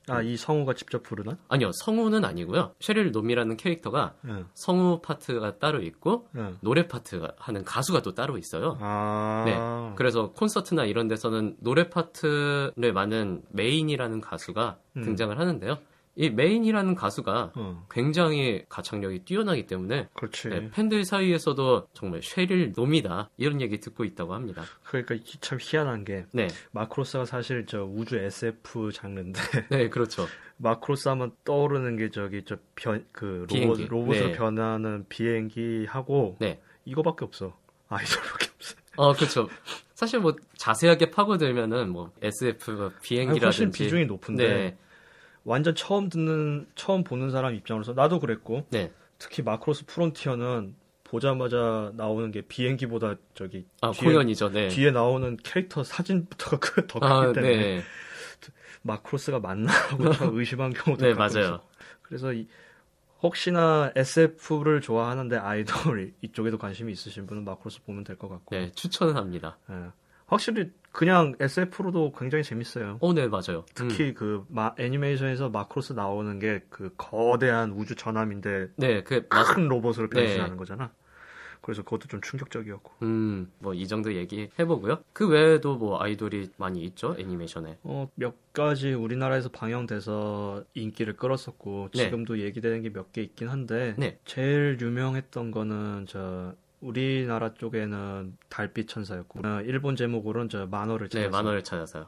[0.10, 1.38] 아, 이 성우가 직접 부르나?
[1.48, 2.74] 아니요, 성우는 아니고요.
[2.80, 4.46] 쉐릴 놈이라는 캐릭터가 응.
[4.54, 6.58] 성우 파트가 따로 있고 응.
[6.62, 8.78] 노래 파트가 하는 가수가 또 따로 있어요.
[8.80, 9.44] 아.
[9.46, 9.96] 네.
[9.96, 15.02] 그래서 콘서트나 이런 데서는 노래 파트를 맡는 메인이라는 가수가 음.
[15.04, 15.78] 등장을 하는데요.
[16.22, 17.88] 이 메인이라는 가수가 어.
[17.90, 20.10] 굉장히 가창력이 뛰어나기 때문에.
[20.50, 24.64] 네, 팬들 사이에서도 정말 쉐릴 놈이다 이런 얘기 듣고 있다고 합니다.
[24.84, 29.40] 그러니까 이- 참 희한한 게 네, 마크로스가 사실 저 우주 SF 장르인데
[29.72, 30.26] 네 그렇죠.
[30.58, 33.80] 마크로스 하면 떠오르는 게 저기 저 변 그 로봇.
[33.90, 34.32] 로봇으로 네.
[34.34, 37.58] 변하는 비행기 하고 네, 이거밖에 없어.
[37.88, 38.76] 아이돌밖에 없어.
[38.98, 39.48] 어 그렇죠.
[39.94, 44.78] 사실 뭐 자세하게 파고들면은 뭐 SF 아니, 훨씬 비행기라든지 비중이 높은데 네,
[45.50, 48.92] 완전 처음 듣는 처음 보는 사람 입장으로서 나도 그랬고 네.
[49.18, 54.50] 특히 마크로스 프론티어는 보자마자 나오는 게 비행기보다 저기 아 뒤에, 공연이죠.
[54.52, 54.68] 네.
[54.68, 57.82] 뒤에 나오는 캐릭터 사진부터가 크- 더 크기 아, 때문에 네.
[58.84, 61.62] 마크로스가 맞나 하고 참 의심한 경우도 네, 맞아요.
[62.04, 62.48] 그래서 이-
[63.22, 69.16] 혹시나 SF를 좋아하는데 아이돌 이쪽에도 관심이 있으신 분은 마크로스 보면 될 것 같고 네, 추천을
[69.16, 69.58] 합니다.
[69.72, 69.74] 예.
[70.30, 72.98] 확실히 그냥 SF로도 굉장히 재밌어요.
[73.02, 73.60] 어, 네, 맞아요.
[73.60, 73.64] 음.
[73.90, 79.68] 특히 그 마- 애니메이션에서 마크로스 나오는 게 그 거대한 우주 전함인데 네, 그 마- 큰
[79.68, 80.22] 로봇으로 네.
[80.22, 80.92] 변신하는 거잖아.
[81.62, 82.92] 그래서 그것도 좀 충격적이었고.
[83.04, 85.00] 음, 뭐 이 정도 얘기해보고요.
[85.14, 87.78] 그 외에도 뭐 아이돌이 많이 있죠, 애니메이션에.
[87.84, 92.06] 어, 몇 가지 우리나라에서 방영돼서 인기를 끌었었고 네.
[92.06, 94.20] 지금도 얘기되는 게 몇 개 있긴 한데 네.
[94.26, 101.38] 제일 유명했던 거는 저 우리나라 쪽에는 달빛 천사였고 어, 일본 제목으로는 저 만화를 네, 찾아서
[101.38, 102.08] 만화를 찾아서요.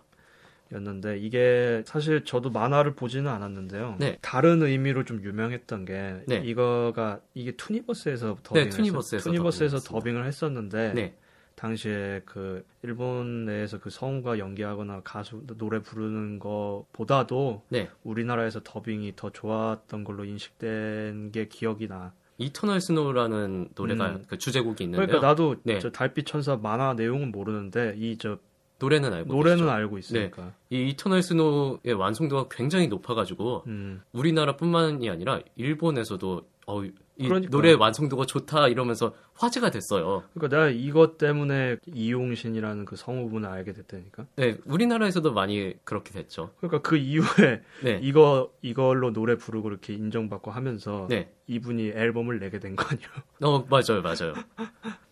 [0.73, 3.97] 였는데 이게 사실 저도 만화를 보지는 않았는데요.
[3.99, 4.17] 네.
[4.21, 6.37] 다른 의미로 좀 유명했던 게 네.
[6.37, 11.15] 이거가 이게 투니버스에서 더빙을 투니버스에서 투니버스에서 더빙을 더빙을 했었는데 네.
[11.55, 17.89] 당시에 그 일본 내에서 그 성우가 연기하거나 가수 노래 부르는 거보다도 네.
[18.03, 22.13] 우리나라에서 더빙이 더 좋았던 걸로 인식된 게 기억이 나.
[22.41, 24.23] 이터널 스노우라는 노래가 음.
[24.27, 25.05] 그 주제곡이 있는데요.
[25.07, 25.79] 그러니까 나도 네.
[25.79, 28.37] 저 달빛 천사 만화 내용은 모르는데 이 저
[28.81, 29.69] 노래는 알고 노래는 계시죠?
[29.71, 30.53] 알고 있으니까.
[30.71, 34.01] 이 이터널 스노우의 완성도가 굉장히 높아가지고 음.
[34.11, 37.49] 우리나라뿐만이 아니라 일본에서도 어, 이 그러니까.
[37.51, 40.23] 노래 완성도가 좋다 이러면서 화제가 됐어요.
[40.33, 44.25] 그러니까 내가 이것 때문에 이용신이라는 그 성우분을 알게 됐다니까.
[44.35, 46.51] 네, 우리나라에서도 많이 그렇게 됐죠.
[46.57, 52.59] 그러니까 그 이후에 네, 이거 이걸로 노래 부르고 이렇게 인정받고 하면서 네, 이분이 앨범을 내게
[52.59, 53.09] 된 거 아니에요?
[53.43, 54.33] 어 맞아요, 맞아요.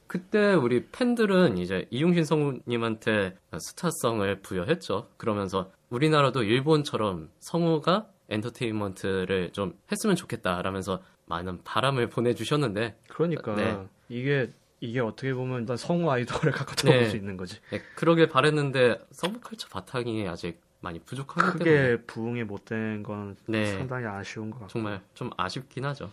[0.08, 5.10] 그때 우리 팬들은 이제 이용신 성우님한테 스타성을 부여했죠.
[5.18, 13.88] 그러면서 우리나라도 일본처럼 성우가 엔터테인먼트를 좀 했으면 좋겠다라면서 많은 바람을 보내주셨는데 그러니까 네.
[14.10, 17.00] 이게 이게 어떻게 보면 일단 성우 아이돌에 가까워 네.
[17.02, 17.60] 볼수 있는 거지.
[17.70, 23.66] 네, 그러길 바랬는데 서브컬처 바탕이 아직 많이 부족하기 때문에 크게 부응이 못 된 건 네.
[23.78, 24.72] 상당히 아쉬운 것 같고.
[24.72, 26.10] 정말 좀 아쉽긴 하죠.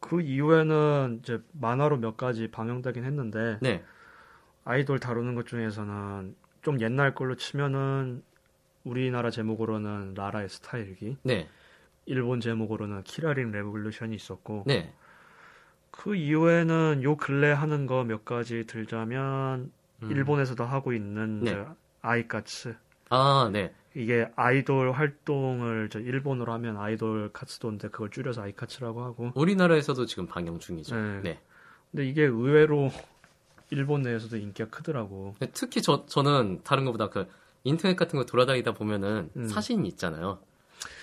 [0.00, 3.84] 그 이후에는 이제 만화로 몇 가지 방영되긴 했는데 네,
[4.64, 8.22] 아이돌 다루는 것 중에서는 좀 옛날 걸로 치면은
[8.84, 11.48] 우리나라 제목으로는 라라의 스타일기, 네,
[12.06, 14.92] 일본 제목으로는 키라린 Revolution이 있었고 네,
[15.90, 19.70] 그 이후에는 요 근래 하는 거 몇 가지 들자면
[20.02, 20.10] 음.
[20.10, 21.52] 일본에서도 하고 있는 네.
[21.52, 22.74] 저 아이카츠
[23.10, 30.06] 아, 네, 이게 아이돌 활동을 저 일본어로 하면 아이돌 活動인데 그걸 줄여서 아이카츠라고 하고 우리나라에서도
[30.06, 30.96] 지금 방영 중이죠.
[30.96, 31.20] 네.
[31.22, 31.40] 네.
[31.90, 32.90] 근데 이게 의외로
[33.70, 35.34] 일본 내에서도 인기가 크더라고.
[35.40, 37.28] 네, 특히 저 저는 다른 것보다 그
[37.64, 39.48] 인터넷 같은 거 돌아다니다 보면은 음.
[39.48, 40.38] 사진이 있잖아요.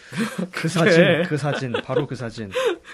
[0.52, 2.50] 그 사진, 그 사진, 바로 그 사진.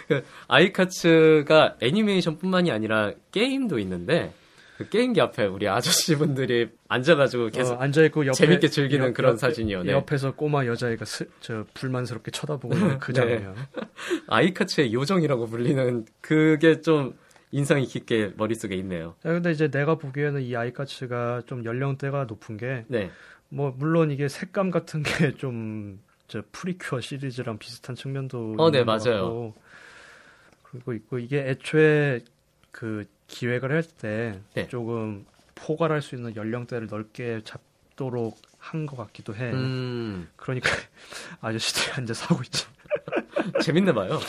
[0.07, 4.33] 그 아이카츠가 애니메이션뿐만이 아니라 게임도 있는데
[4.77, 9.13] 그 게임기 앞에 우리 아저씨 분들이 앉아가지고 계속 어, 앉아 있고 옆에 재밌게 즐기는 옆-
[9.13, 9.83] 그런 사진이요.
[9.83, 9.91] 네.
[9.91, 13.19] 옆에서 꼬마 여자애가 스, 저 불만스럽게 쳐다보고 있는 그 네.
[13.21, 13.55] 장면.
[14.27, 17.13] 아이카츠의 요정이라고 불리는 그게 좀
[17.51, 19.13] 인상이 깊게 머릿속에 있네요.
[19.21, 23.11] 자, 근데 이제 내가 보기에는 이 아이카츠가 좀 연령대가 높은 게 네.
[23.49, 25.99] 뭐 물론 이게 색감 같은 게 좀
[26.33, 29.53] 저 프리큐어 시리즈랑 비슷한 측면도 어, 네, 맞아요.
[30.63, 32.21] 그리고 있고 이게 애초에
[32.71, 34.67] 그 기획을 할때 네.
[34.67, 39.51] 조금 포괄할 수 있는 연령대를 넓게 잡도록 한 것 같기도 해.
[39.51, 40.69] 음, 그러니까
[41.41, 42.65] 아저씨들이 앉아 사고 있지.
[43.61, 44.19] 재밌나 봐요.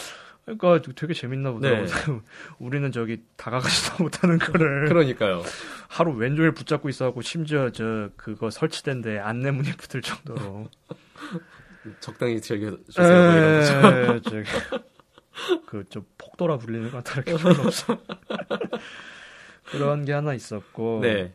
[0.45, 1.71] 그러니까 되게 재밌나 보다.
[1.71, 1.87] 네.
[2.59, 5.43] 우리는 저기 다가가지도 못하는 거를 그러니까요.
[5.89, 10.69] 하루 왼종일 붙잡고 있어갖고 심지어 저 그거 설치된 데 안내문이 붙을 정도로.
[12.01, 13.07] 적당히 즐겨주세요.
[13.07, 14.21] 에,
[15.67, 17.99] 그저 폭도라 불리는 것 같아 이렇게 없어.
[19.65, 21.01] 그런 게 하나 있었고.
[21.03, 21.33] 네.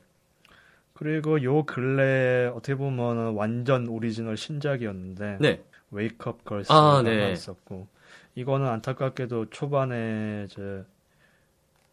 [0.93, 5.63] 그리고 요 근래 어떻게 보면 완전 오리지널 신작이었는데 네.
[5.91, 7.31] Wake Up Girls 아, 하나 네.
[7.31, 7.87] 있었고
[8.35, 10.83] 이거는 안타깝게도 초반에 저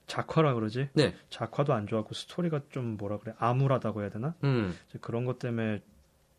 [0.08, 0.88] 작화라 그러지?
[0.94, 1.14] 네.
[1.30, 4.34] 작화도 안 좋았고 스토리가 좀 뭐라 그래 암울하다고 해야 되나?
[4.42, 4.76] 음.
[4.88, 5.80] 이제 그런 것 때문에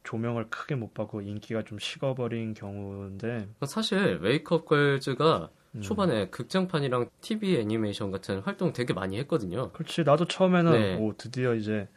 [0.08, 5.82] 조명을 크게 못 받고 인기가 좀 식어버린 경우인데 사실 Wake Up Girls가 음.
[5.82, 9.70] 초반에 극장판이랑 TV 애니메이션 같은 활동 되게 많이 했거든요.
[9.74, 10.96] 그렇지 나도 처음에는 네.
[10.96, 11.90] 오 드디어 이제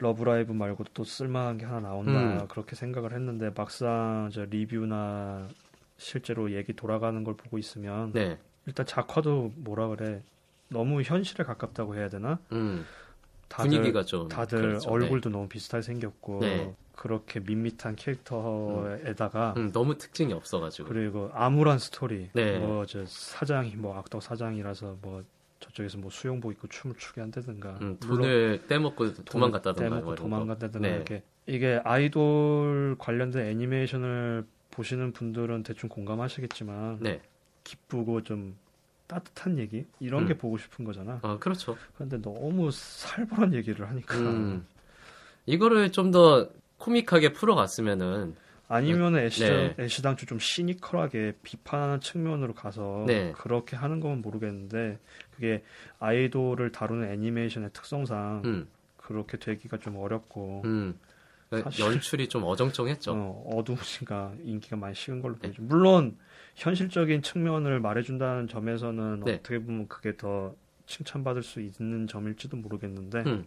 [0.00, 2.46] Love Live 말고 또 쓸만한 게 하나 나온다 음.
[2.48, 5.48] 그렇게 생각을 했는데 막상 저 리뷰나
[5.96, 8.38] 실제로 얘기 돌아가는 걸 보고 있으면 네.
[8.66, 10.22] 일단 작화도 뭐라 그래
[10.68, 12.38] 너무 현실에 가깝다고 해야 되나?
[12.52, 12.84] 음.
[13.48, 14.90] 다들 분위기가 좀 다들 그렇죠.
[14.90, 16.76] 얼굴도 너무 비슷하게 생겼고 네.
[16.98, 19.62] 그렇게 밋밋한 캐릭터에다가 네.
[19.62, 20.88] 음, 너무 특징이 없어가지고.
[20.88, 22.58] 그리고 암울한 스토리 네.
[22.58, 25.22] 뭐저 사장이 뭐 악덕 사장이라서 뭐
[25.60, 30.14] 저쪽에서 뭐 수영복 입고 춤을 추게 한다든가 음, 돈을 떼먹고 도망갔다던가 떼먹고.
[30.16, 30.96] 도망갔다든가 네.
[30.96, 37.22] 이렇게 이게 아이돌 관련된 애니메이션을 보시는 분들은 대충 공감하시겠지만 네.
[37.62, 38.56] 기쁘고 좀
[39.06, 40.38] 따뜻한 얘기 이런 게 음.
[40.38, 41.20] 보고 싶은 거잖아.
[41.22, 41.76] 아, 그렇죠.
[41.94, 44.66] 그런데 너무 살벌한 얘기를 하니까 음.
[45.46, 48.34] 이거를 좀 더 코믹하게 풀어갔으면은
[48.68, 49.74] 아니면 애시 네.
[49.78, 53.32] 애시 당초 좀 시니컬하게 비판하는 측면으로 가서 네.
[53.32, 54.98] 그렇게 하는 건 모르겠는데
[55.34, 55.62] 그게
[56.00, 60.98] 아이돌을 다루는 애니메이션의 특성상 음, 그렇게 되기가 좀 어렵고 음.
[61.48, 63.12] 그러니까 사실- 연출이 좀 어정쩡했죠.
[63.14, 65.62] 어, 어두우니까 인기가 많이 식은 걸로 보이죠.
[65.62, 66.18] 물론
[66.56, 69.34] 현실적인 측면을 말해준다는 점에서는 네.
[69.36, 73.46] 어떻게 보면 그게 더 칭찬받을 수 있는 점일지도 모르겠는데 음.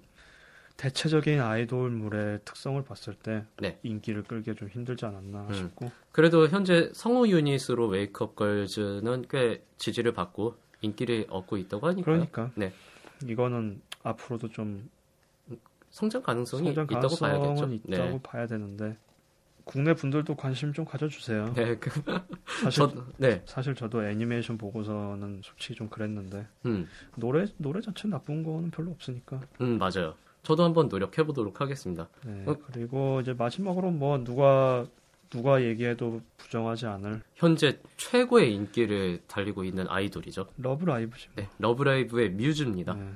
[0.78, 3.80] 대체적인 아이돌물의 특성을 봤을 때 네.
[3.84, 5.54] 인기를 끌기 좀 힘들지 않았나 음.
[5.54, 12.04] 싶고 그래도 현재 성우 유닛으로 웨이크업 걸즈는 꽤 지지를 받고 인기를 얻고 있다고 하니까요.
[12.04, 12.74] 그러니까 네.
[13.26, 14.90] 이거는 앞으로도 좀
[15.92, 17.70] 성장 가능성이 성장 있다고 봐야겠죠.
[17.86, 18.98] 있다고 봐야 되는데
[19.64, 21.54] 국내 분들도 관심 좀 가져주세요.
[21.54, 21.66] 네.
[21.66, 21.90] 네, 그,
[22.64, 23.42] 사실 저, 네.
[23.46, 29.40] 사실 저도 애니메이션 보고서는 솔직히 좀 그랬는데 음, 노래 노래 자체 나쁜 거는 별로 없으니까.
[29.62, 30.16] 음, 맞아요.
[30.44, 32.10] 저도 한번 노력해 보도록 하겠습니다.
[32.26, 32.44] 네.
[32.48, 32.56] 어?
[32.68, 34.86] 그리고 이제 마지막으로 뭐 누가
[35.30, 40.48] 누가 얘기해도 부정하지 않을 현재 최고의 인기를 달리고 있는 아이돌이죠.
[40.58, 41.30] Love Live지.
[41.36, 42.94] 네, Love Live의 뮤즈입니다.
[42.94, 43.14] 네.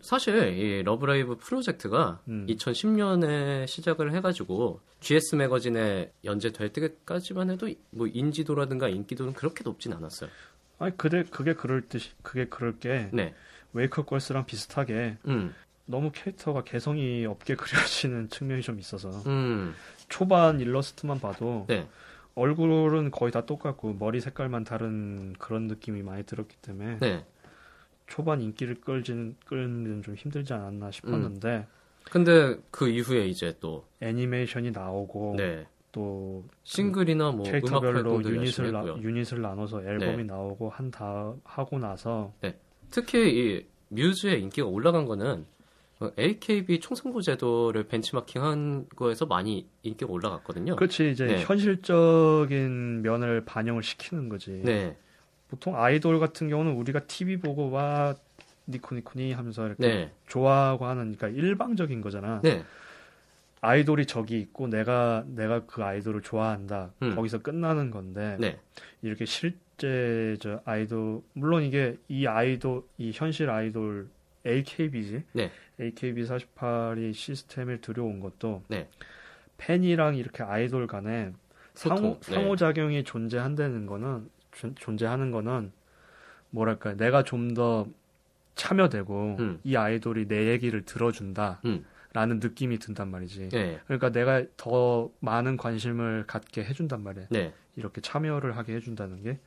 [0.00, 2.46] 사실 이 Love Live 프로젝트가 음.
[2.48, 10.30] 2010년에 시작을 해가지고 GS 매거진에 연재될 때까지만 해도 뭐 인지도라든가 인기도는 그렇게 높진 않았어요.
[10.78, 13.34] 아니 그게 그게 그럴 듯이 그게 그럴 게 네,
[13.72, 15.54] Wake Up Girls랑 비슷하게 음,
[15.86, 19.74] 너무 캐릭터가 개성이 없게 그려지는 측면이 좀 있어서 음,
[20.08, 21.86] 초반 일러스트만 봐도 네,
[22.34, 27.24] 얼굴은 거의 다 똑같고 머리 색깔만 다른 그런 느낌이 많이 들었기 때문에 네.
[28.06, 31.66] 초반 인기를 끌지는 끌는 좀 힘들지 않았나 싶었는데
[32.04, 38.84] 근데 그 이후에 이제 또 애니메이션이 나오고 네, 또 싱글이나 뭐 캐릭터별로 유닛을 나.
[39.00, 40.22] 유닛을 나눠서 앨범이 네.
[40.24, 42.32] 나오고 한 다 하고 나서
[42.90, 45.55] 특히 이 뮤즈의 인기가 올라간 거는 어,
[46.18, 50.76] AKB 총선거 제도를 벤치마킹한 거에서 많이 인기가 올라갔거든요.
[50.76, 51.42] 그렇지 이제 네.
[51.42, 54.60] 현실적인 면을 반영을 시키는 거지.
[54.62, 54.96] 네,
[55.48, 58.14] 보통 아이돌 같은 경우는 우리가 TV 보고 와
[58.66, 62.40] 니코니코니 하면서 이렇게 네, 좋아하고 하는 그러니까 일방적인 거잖아.
[62.42, 62.62] 네,
[63.62, 66.92] 아이돌이 저기 있고 내가 내가 그 아이돌을 좋아한다.
[67.02, 67.14] 음.
[67.14, 68.58] 거기서 끝나는 건데 네,
[69.00, 74.08] 이렇게 실제 저 아이돌 물론 이게 이 아이돌 이 현실 아이돌
[74.46, 75.24] AKB지.
[75.32, 75.50] 네.
[75.80, 78.88] AKB48이 시스템을 들여온 것도 네.
[79.58, 81.32] 팬이랑 이렇게 아이돌 간에
[81.74, 82.34] 상호 네.
[82.34, 85.72] 상호작용이 존재한다는 거는 존- 존재하는 거는
[86.50, 87.86] 뭐랄까 내가 좀 더
[88.54, 89.60] 참여되고 음.
[89.64, 91.60] 이 아이돌이 내 얘기를 들어준다.
[91.66, 91.84] 음.
[92.14, 93.50] 라는 느낌이 든단 말이지.
[93.50, 97.26] 네, 그러니까 내가 더 많은 관심을 갖게 해준단 말이야.
[97.28, 97.52] 네.
[97.76, 99.38] 이렇게 참여를 하게 해준다는 게.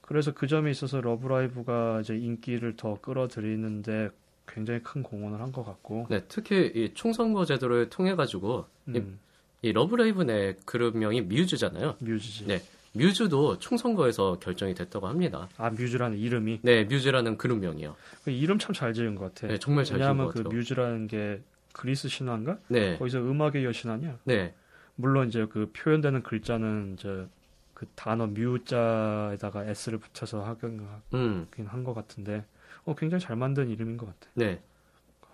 [0.00, 4.10] 그래서 그 점에 있어서 Love Live가 이제 인기를 더 끌어들이는데
[4.46, 6.06] 굉장히 큰 공헌을 한 것 같고.
[6.10, 9.18] 네, 특히 이 총선거 제도를 통해 가지고 음,
[9.62, 11.96] 이 Love Live 내 그룹명이 뮤즈잖아요.
[12.00, 12.46] 뮤즈지.
[12.46, 12.60] 네.
[12.96, 15.48] 뮤즈도 총선거에서 결정이 됐다고 합니다.
[15.56, 17.96] 아 뮤즈라는 이름이 네, 뮤즈라는 그룹명이요.
[18.24, 19.48] 그 이름 참 잘 지은 것 같아.
[19.48, 20.56] 네, 정말 잘 지은 왜냐하면 것그 같아요.
[20.56, 21.40] 뮤즈라는 게
[21.72, 22.58] 그리스 신화인가?
[22.68, 24.16] 네, 거기서 음악의 여신 아니야?
[24.22, 24.54] 네,
[24.94, 32.44] 물론 이제 그 표현되는 글자는 저그 단어 뮤자에다가 s를 붙여서 하긴 음, 한것 같은데
[32.84, 34.30] 어 굉장히 잘 만든 이름인 것 같아.
[34.34, 34.60] 네,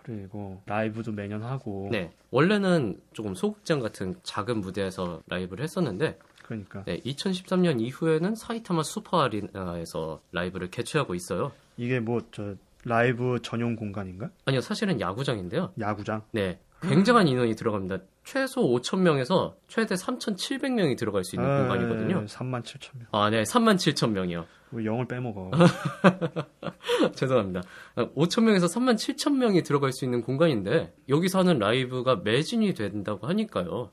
[0.03, 2.11] 그리고 라이브도 매년 하고 네.
[2.31, 10.21] 원래는 조금 소극장 같은 작은 무대에서 라이브를 했었는데, 그러니까 네, 2013년 이후에는 사이타마 슈퍼 아레나에서
[10.31, 11.51] 라이브를 개최하고 있어요.
[11.77, 14.31] 이게 뭐 저 라이브 전용 공간인가?
[14.45, 15.73] 아니요, 사실은 야구장인데요.
[15.79, 16.23] 야구장.
[16.31, 17.99] 네, 굉장한 인원이 들어갑니다.
[18.23, 22.25] 최소 5천 명에서 최대 3,700명이 들어갈 수 있는 공간이거든요.
[22.25, 23.07] 3만 7천 명.
[23.11, 24.45] 아, 네, 3만 7천 명이요.
[24.71, 25.51] 왜 영을 빼먹어?
[27.15, 27.61] 죄송합니다.
[27.95, 33.91] 5천 명에서 3만 7천 명이 들어갈 수 있는 공간인데 여기서 하는 라이브가 매진이 된다고 하니까요.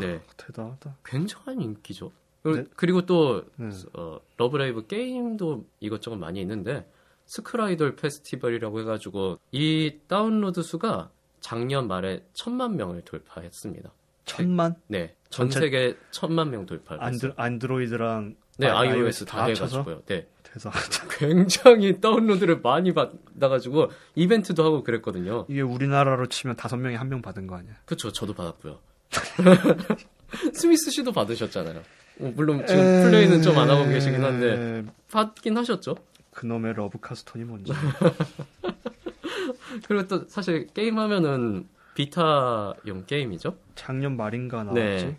[0.00, 0.96] 네, 대단하다.
[1.04, 2.12] 굉장한 인기죠.
[2.42, 2.64] 그리고, 네.
[2.76, 3.70] 그리고 또 네.
[3.94, 6.88] 어, Love Live 게임도 이것저것 많이 있는데
[7.26, 11.10] 스쿨 아이돌 페스티벌이라고 해가지고 이 다운로드 수가
[11.40, 13.90] 작년 말에 천만 명을 돌파했습니다.
[14.24, 17.32] 천만 네, 전 세계 천만 명 돌파를 안드.
[17.36, 19.78] 안드로이드랑 네, 아, iOS 다 합쳐서?
[19.78, 20.02] 해가지고요.
[20.06, 21.08] 네, 대단하다.
[21.18, 25.44] 굉장히 다운로드를 많이 받아가지고 이벤트도 하고 그랬거든요.
[25.48, 27.72] 이게 우리나라로 치면 다섯 명에 한명 받은 거 아니야?
[27.84, 28.78] 그쵸, 저도 받았고요.
[30.54, 31.80] 스미스 씨도 받으셨잖아요.
[32.20, 35.96] 어, 물론 지금 플레이는 좀 안 하고 계시긴 한데 에, 받긴 하셨죠.
[36.32, 37.72] 그놈의 Loveca Stone이 뭔지.
[39.86, 43.56] 그리고 또 사실 게임 하면은 비타용 게임이죠.
[43.74, 45.06] 작년 말인가 나왔지.
[45.06, 45.16] 네.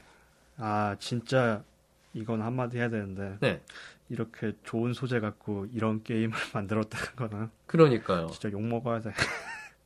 [0.58, 1.64] 아 진짜
[2.18, 3.62] 이건 한마디 해야 되는데 네,
[4.10, 8.28] 이렇게 좋은 소재 갖고 이런 게임을 만들었다는 거는 그러니까요.
[8.28, 9.12] 진짜 욕 먹어야 돼.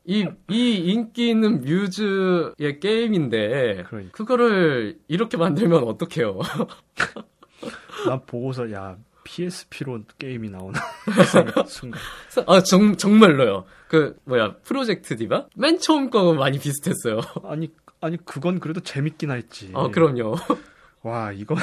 [0.04, 4.12] 이, 이 인기 있는 뮤즈의 게임인데 그러니까.
[4.14, 6.40] 그거를 이렇게 만들면 어떡해요.
[8.08, 10.80] 난 보고서 야 PSP로 게임이 나오나
[11.68, 12.02] 순간.
[12.48, 13.66] 아, 정, 정말로요.
[13.88, 15.50] 그, 뭐야, 프로젝트 디바?
[15.56, 17.22] 맨 처음 거는 많이 비슷했어요.
[17.44, 19.72] 아니 아니 그건 그래도 재밌긴 했지.
[19.76, 20.36] 아, 그럼요.
[21.04, 21.56] 와 이거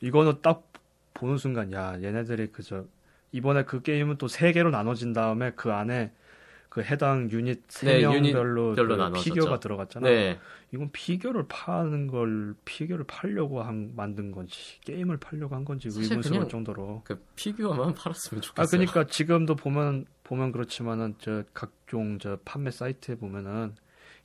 [0.00, 0.64] 이거는 딱
[1.14, 2.84] 보는 순간 야 얘네들이 그저
[3.32, 6.12] 이번에 그 게임은 또 세 개로 나눠진 다음에 그 안에
[6.68, 9.20] 그 해당 유닛 세 네, 명별로 유닛별로 그.
[9.22, 10.08] 피규어가 들어갔잖아.
[10.08, 10.38] 네.
[10.72, 17.02] 이건 피규어를 파는 걸 피규어를 팔려고 한 만든 건지 게임을 팔려고 한 건지 의문스러울 정도로.
[17.04, 18.62] 그 피규어만 팔았으면 좋겠어요.
[18.62, 23.74] 아 그러니까 지금도 보면 보면 그렇지만은 저 각종 저 판매 사이트에 보면은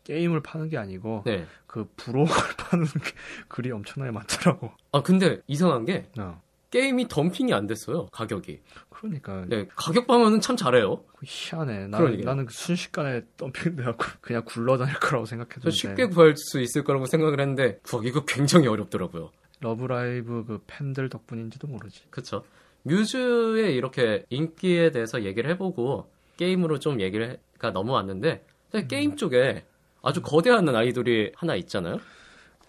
[0.04, 1.46] 게임을 파는 게 아니고 네.
[1.68, 2.28] 그 부록을
[2.58, 3.12] 파는 게
[3.48, 4.72] 글이 엄청나게 많더라고.
[4.92, 6.42] 아, 근데 이상한 게 어.
[6.72, 8.08] 게임이 덤핑이 안 됐어요.
[8.08, 8.60] 가격이.
[8.90, 9.68] 그러니까 네.
[9.76, 11.04] 가격 방어는 참 잘해요.
[11.24, 11.88] 희한해.
[11.88, 12.22] 나는.
[12.22, 17.78] 나는 순식간에 덤핑돼갖고 그냥 굴러다닐 거라고 저 생각했는데 쉽게 구할 수 있을 거라고 생각을 했는데
[17.84, 19.32] 구하기가 굉장히 어렵더라고요.
[19.60, 22.02] Love Live 그 팬들 덕분인지도 모르지.
[22.10, 22.44] 그쵸.
[22.84, 29.64] 뮤즈의 이렇게 인기에 대해서 얘기를 해보고 게임으로 좀 얘기가 넘어왔는데 사실 게임 쪽에
[30.04, 32.00] 아주 거대한 아이돌이 하나 있잖아요.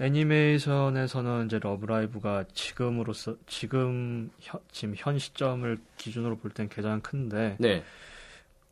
[0.01, 7.57] 애니메이션에서는 이제 Love Live가 지금으로서 지금 현, 지금 현 시점을 기준으로 볼 땐 가장 큰데
[7.61, 7.85] 네.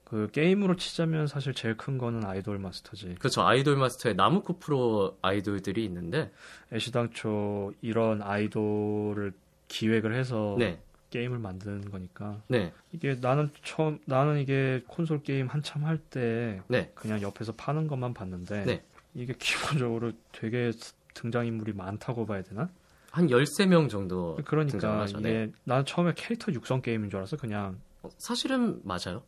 [0.05, 3.15] 그 게임으로 치자면 사실 제일 큰 거는 아이돌 마스터지.
[3.19, 3.43] 그렇죠.
[3.43, 6.31] 아이돌 마스터의 나무코 프로 아이돌들이 있는데
[6.73, 9.33] 애시당초 이런 아이돌을
[9.69, 10.81] 기획을 해서 네.
[11.13, 12.73] 게임을 만드는 거니까 네.
[12.91, 16.91] 이게 나는 처음 나는 이게 콘솔 게임 한참 할때 네.
[16.95, 18.83] 그냥 옆에서 파는 것만 봤는데 네.
[19.15, 20.73] 이게 기본적으로 되게
[21.15, 22.69] 등장인물이 많다고 봐야 되나?
[23.11, 25.19] 한 13명 정도 그러니까 등장하죠.
[25.21, 25.53] 이게 네.
[25.65, 27.37] 나는 처음에 캐릭터 육성 게임인 줄 알았어.
[27.37, 29.23] 그냥 어, 사실은 맞아요.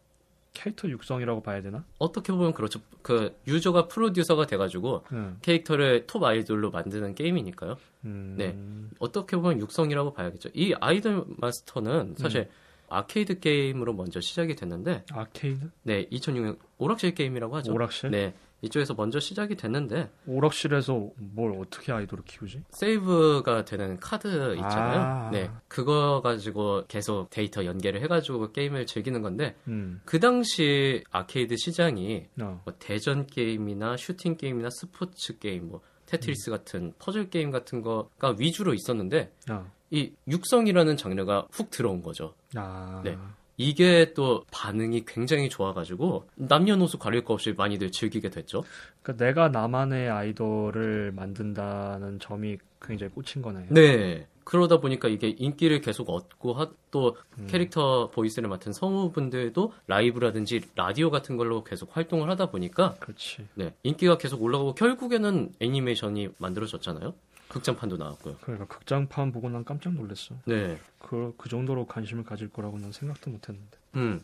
[0.55, 1.85] 캐릭터 육성이라고 봐야 되나?
[1.99, 2.81] 어떻게 보면 그렇죠.
[3.03, 5.37] 그 유저가 프로듀서가 돼가지고 응.
[5.43, 7.77] 캐릭터를 톱 아이돌로 만드는 게임이니까요.
[8.07, 8.57] 음, 네.
[8.99, 10.49] 어떻게 보면 육성이라고 봐야겠죠.
[10.55, 12.49] 이 아이돌 마스터는 사실
[12.89, 15.71] 아케이드 게임으로 먼저 시작이 됐는데, 아케이드?
[15.83, 17.73] 네, 2006년 오락실 게임이라고 하죠.
[17.73, 18.11] 오락실?
[18.11, 18.35] 네,
[18.65, 22.63] 이쪽에서 먼저 시작이 됐는데 오락실에서 뭘 어떻게 아이돌을 키우지?
[22.71, 25.01] 세이브가 되는 카드 있잖아요.
[25.01, 25.31] 아.
[25.31, 30.01] 네, 그거 가지고 계속 데이터 연계를 해가지고 게임을 즐기는 건데 음.
[30.05, 32.61] 그 당시 아케이드 시장이 어.
[32.65, 38.75] 뭐 대전 게임이나 슈팅 게임이나 스포츠 게임, 뭐 테트리스 같은 퍼즐 게임 같은 거가 위주로
[38.75, 39.71] 있었는데 어.
[39.91, 42.35] 이 육성이라는 장르가 훅 들어온 거죠.
[42.55, 43.01] 아.
[43.05, 43.17] 네.
[43.57, 48.65] 이게 또 반응이 굉장히 좋아가지고 남녀노소 가릴 거 없이 많이들 즐기게 됐죠.
[49.03, 53.67] 그러니까 내가 나만의 아이돌을 만든다는 점이 굉장히 꽂힌 거네요.
[53.71, 54.27] 네.
[54.45, 57.47] 그러다 보니까 이게 인기를 계속 얻고 하- 또 음.
[57.49, 63.47] 캐릭터 보이스를 맡은 성우분들도 라이브라든지 라디오 같은 걸로 계속 활동을 하다 보니까 그렇지.
[63.55, 67.15] 네, 인기가 계속 올라가고 결국에는 애니메이션이 만들어졌잖아요.
[67.55, 68.37] 극장판도 나왔고요.
[68.41, 70.35] 그러니까 극장판 보고 난 깜짝 놀랐어.
[70.45, 70.77] 네.
[70.99, 73.79] 그, 그 정도로 관심을 가질 거라고 난 생각도 못 했는데.
[73.95, 74.21] 음.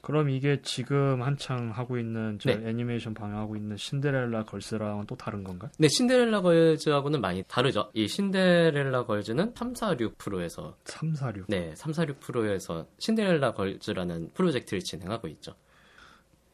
[0.00, 2.68] 그럼 이게 지금 한창 하고 있는 저 네.
[2.68, 5.68] 애니메이션 방영하고 있는 신데렐라 걸스랑은 또 다른 건가?
[5.78, 7.90] 네, 신데렐라 걸즈하고는 많이 다르죠.
[7.92, 11.46] 이 신데렐라 걸즈는 3, 4, 6%에서 3, 4, 6.
[11.48, 15.56] 네, 3, 4, 6%에서 신데렐라 걸즈라는 프로젝트를 진행하고 있죠.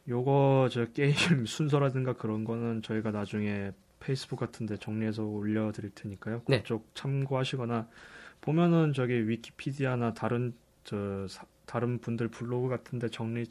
[0.09, 1.13] 요거 저 게임
[1.45, 3.71] 순서라든가 그런 거는 저희가 나중에
[4.03, 6.41] 페이스북 같은데 정리해서 올려드릴 테니까요.
[6.47, 6.59] 네.
[6.59, 7.87] 그쪽 참고하시거나
[8.41, 13.45] 보면은 저기 위키피디아나 다른 저 사- 다른 분들 블로그 같은데 정리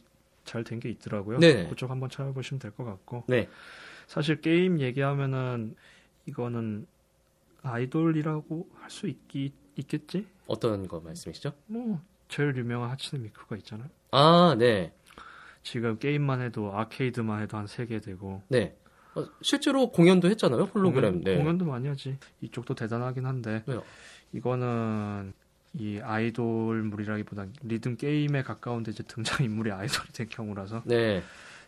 [0.44, 1.38] 잘 된 게 있더라고요.
[1.38, 1.68] 네.
[1.68, 3.48] 그쪽 한번 찾아보시면 될 것 같고 네.
[4.06, 5.74] 사실 게임 얘기하면은
[6.26, 6.86] 이거는
[7.62, 10.26] 아이돌이라고 할 수 있기 있겠지?
[10.46, 11.52] 어떤 거 말씀이시죠?
[11.66, 13.88] 뭐 제일 유명한 하치네 미쿠가 있잖아요.
[14.10, 14.92] 아, 네.
[15.62, 18.76] 지금 게임만 해도 아케이드만 해도 한 세 개 되고 네.
[19.14, 20.62] 어, 실제로 공연도 했잖아요.
[20.74, 21.20] 홀로그램.
[21.20, 21.36] 공연, 네.
[21.38, 22.16] 공연도 많이 하지.
[22.40, 23.82] 이쪽도 대단하긴 한데 왜요?
[24.32, 25.32] 이거는
[25.74, 31.22] 이 아이돌물이라기보다 리듬 게임에 가까운데 이제 등장 인물이 아이돌이 된 경우라서 네.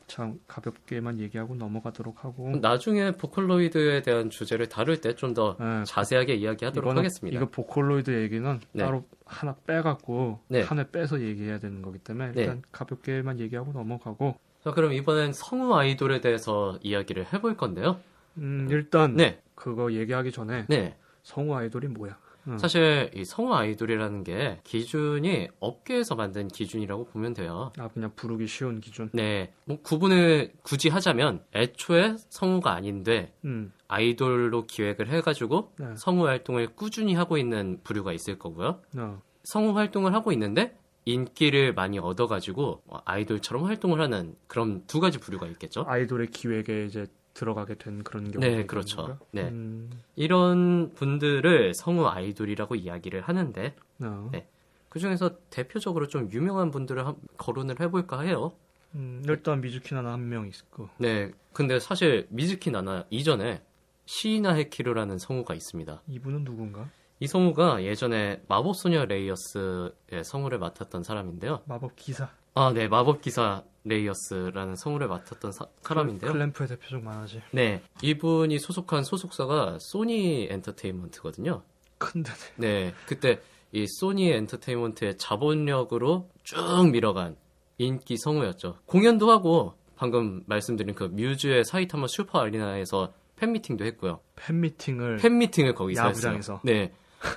[0.07, 6.93] 참 가볍게만 얘기하고 넘어가도록 하고 나중에 보컬로이드에 대한 주제를 다룰 때 좀더 예, 자세하게 이야기하도록
[6.93, 7.35] 이거는- 하겠습니다.
[7.37, 8.85] 이거 보컬로이드 얘기는 네.
[8.85, 10.61] 따로 하나 빼갖고 네.
[10.61, 12.41] 한회 빼서 얘기해야 되는 거기 때문에 네.
[12.43, 18.01] 일단 가볍게만 얘기하고 넘어가고 자, 그럼 이번엔 성우 아이돌에 대해서 이야기를 해볼 건데요.
[18.39, 19.43] 음, 일단 네.
[19.55, 20.97] 그거 얘기하기 전에 네.
[21.23, 22.19] 성우 아이돌이 뭐야?
[22.49, 22.57] 응.
[22.57, 27.73] 사실 이 성우 아이돌이라는 게 기준이 업계에서 만든 기준이라고 보면 돼요.
[27.79, 29.11] 아 그냥 부르기 쉬운 기준.
[29.13, 35.95] 네, 뭐 구분을 굳이 하자면 애초에 성우가 아닌데 음, 아이돌로 기획을 해가지고 네.
[35.97, 38.81] 성우 활동을 꾸준히 하고 있는 부류가 있을 거고요.
[38.97, 45.47] 어, 성우 활동을 하고 있는데 인기를 많이 얻어가지고 아이돌처럼 활동을 하는 그런 두 가지 부류가
[45.49, 45.85] 있겠죠.
[45.87, 49.19] 아이돌의 기획에 이제 들어가게 된 그런 경우가 네, 그렇죠.
[49.33, 49.43] 네.
[49.49, 54.29] 음, 이런 분들을 성우 아이돌이라고 이야기를 하는데 어.
[54.33, 54.47] 네.
[54.89, 58.53] 그 중에서 대표적으로 좀 유명한 분들을 한- 거론을 해볼까 해요.
[58.95, 60.89] 음, 일단 미즈키나는 한명 있고.
[60.99, 63.61] 네, 근데 사실 미즈키 나나 이전에
[64.07, 66.03] 시이나 헤키르라는 성우가 있습니다.
[66.07, 66.89] 이분은 누군가?
[67.21, 71.63] 이 성우가 예전에 마법소녀 레이어스의 성우를 맡았던 사람인데요.
[71.67, 72.31] 마법 기사.
[72.55, 76.33] 아, 네, 마법기사 레이어스라는 성우를 맡았던 사, 사람인데요.
[76.33, 77.43] 클램프의 대표적 만화지.
[77.53, 81.63] 네, 이분이 소속한 소속사가 소니 엔터테인먼트거든요.
[81.99, 82.39] 큰 데네.
[82.57, 83.41] 네, 그때
[83.73, 86.57] 이 소니 엔터테인먼트의 자본력으로 쭉
[86.91, 87.37] 밀어간
[87.79, 88.79] 인기 성우였죠.
[88.87, 94.21] 공연도 하고 방금 말씀드린 그 뮤즈의 사이타마 슈퍼 아리나에서 팬미팅도 했고요.
[94.37, 96.55] 팬미팅을 팬미팅을 거기서 야구장에서.
[96.55, 96.61] 했어요.
[96.65, 96.93] 네.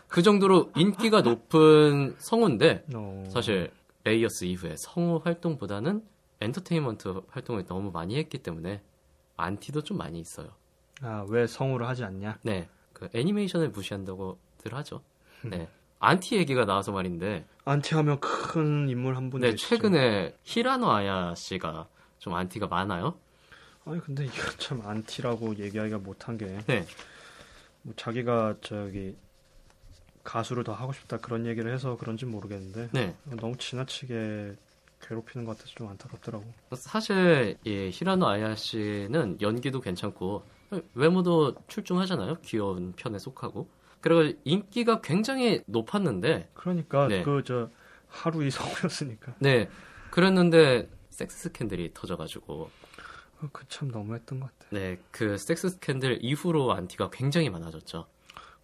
[0.07, 3.71] 그 정도로 인기가 높은 성우인데 어, 사실
[4.03, 6.03] 레이어스 이후에 성우 활동보다는
[6.41, 8.81] 엔터테인먼트 활동을 너무 많이 했기 때문에
[9.38, 10.49] 안티도 좀 많이 있어요.
[11.01, 12.39] 아, 왜 성우를 하지 않냐?
[12.41, 12.69] 네.
[12.93, 15.01] 그 애니메이션을 무시한다고들 하죠.
[15.43, 15.67] 네.
[15.99, 19.41] 안티 얘기가 나와서 말인데 안티 하면 큰 인물 한 분.
[19.41, 19.67] 네, 계시죠.
[19.69, 21.88] 최근에 히라노 아야 씨가
[22.19, 23.17] 좀 안티가 많아요.
[23.85, 26.85] 아니 근데 이거 참 안티라고 얘기하기가 못한 게 네.
[27.81, 29.15] 뭐 자기가 저기
[30.28, 33.15] 가수를 더 하고 싶다 그런 얘기를 해서 그런지 모르겠는데 네.
[33.39, 34.55] 너무 지나치게
[35.01, 36.43] 괴롭히는 것 같아서 좀 안타깝더라고.
[36.75, 40.43] 사실 이 히라노 아야 씨는 연기도 괜찮고
[40.95, 42.39] 외모도 출중하잖아요.
[42.41, 43.69] 귀여운 편에 속하고.
[44.01, 47.23] 그리고 인기가 굉장히 높았는데 그러니까 네.
[47.23, 47.69] 그저
[48.09, 49.69] 하루 이 성우였으니까 네.
[50.11, 52.69] 그랬는데 섹스 스캔들이 터져가지고
[53.53, 54.67] 그 참 너무했던 것 같아.
[54.71, 54.99] 네.
[55.11, 58.07] 그 섹스 스캔들 이후로 안티가 굉장히 많아졌죠.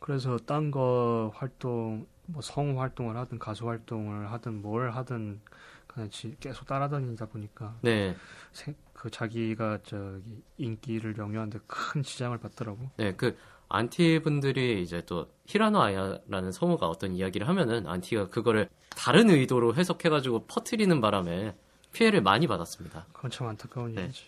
[0.04, 5.40] 그래서 딴 거 활동 뭐 성우 활동을 하든 가수 활동을 하든 뭘 하든
[5.88, 8.14] 그냥 지- 계속 따라다니다 보니까 네.
[8.52, 12.90] 생- 그 자기가 저기 인기를 영위하는데 큰 지장을 받더라고.
[12.98, 13.38] 네, 그
[13.70, 20.48] 안티 분들이 이제 또 히라노 아야라는 성우가 어떤 이야기를 하면은 안티가 그거를 다른 의도로 해석해가지고
[20.48, 21.56] 퍼트리는 바람에
[21.94, 23.06] 피해를 많이 받았습니다.
[23.14, 24.04] 그건 참 안타까운 네.
[24.04, 24.26] 얘기지.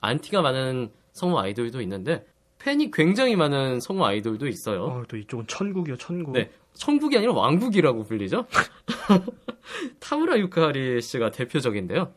[0.00, 2.26] 안티가 많은 성우 아이돌도 있는데
[2.66, 4.86] 팬이 굉장히 많은 성우 아이돌도 있어요.
[4.86, 6.32] 어, 또 이쪽은 천국이요, 천국.
[6.32, 8.44] 네, 천국이 아니라 왕국이라고 불리죠.
[10.00, 12.12] 타무라 유카리 씨가 대표적인데요.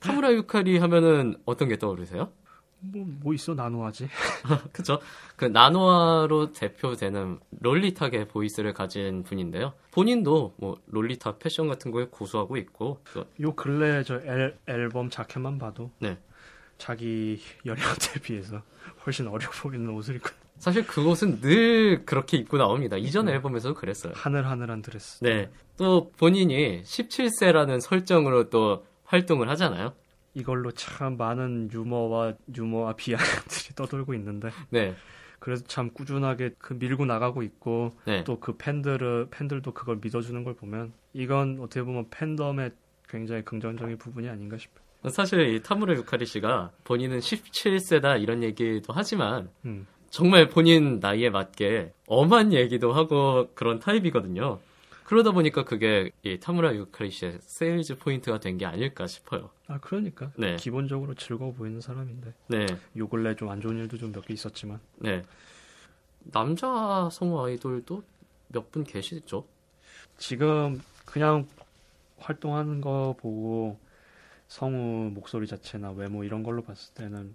[0.00, 2.32] 타무라 유카리 하면은 어떤 게 떠오르세요?
[2.80, 4.08] 뭐, 뭐 있어, 나노하지.
[4.72, 4.98] 그죠?
[5.36, 9.74] 그 나노아로 대표되는 롤리타계 보이스를 가진 분인데요.
[9.90, 15.58] 본인도 뭐 롤리타 패션 같은 거에 고수하고 있고, 그- 요 근래 저 앨, 앨범 자켓만
[15.58, 16.16] 봐도 네.
[16.78, 18.62] 자기 연령대에 비해서
[19.06, 22.96] 훨씬 어려 보이는 옷을 입고 사실 그것은 늘 그렇게 입고 나옵니다.
[22.96, 24.12] 이전 앨범에서도 그랬어요.
[24.14, 25.18] 하늘하늘한 드레스.
[25.22, 25.50] 네.
[25.76, 29.92] 또 본인이 17세라는 설정으로 또 활동을 하잖아요.
[30.34, 34.94] 이걸로 참 많은 유머와 유머와 비아냥들이 떠돌고 있는데 네.
[35.38, 38.24] 그래서 참 꾸준하게 그 밀고 나가고 있고 네.
[38.24, 42.72] 또 그 팬들을 팬들도 그걸 믿어주는 걸 보면 이건 어떻게 보면 팬덤의
[43.08, 44.83] 굉장히 긍정적인 부분이 아닌가 싶어요.
[45.10, 49.86] 사실 이 타무라 유카리 씨가 본인은 17세다 이런 얘기도 하지만 음.
[50.10, 54.60] 정말 본인 나이에 맞게 엄한 얘기도 하고 그런 타입이거든요.
[55.04, 59.50] 그러다 보니까 그게 이 타무라 유카리 씨의 세일즈 포인트가 된 게 아닐까 싶어요.
[59.66, 60.56] 아 그러니까 네.
[60.56, 64.80] 기본적으로 즐거워 보이는 사람인데 네, 요 근래 좀 안 좋은 일도 좀 몇 개 있었지만
[64.96, 65.22] 네.
[66.22, 68.02] 남자 성우 아이돌도
[68.48, 69.44] 몇 분 계시죠?
[70.16, 71.46] 지금 그냥
[72.18, 73.78] 활동하는 거 보고
[74.54, 77.34] 성우 목소리 자체나 외모 이런 걸로 봤을 때는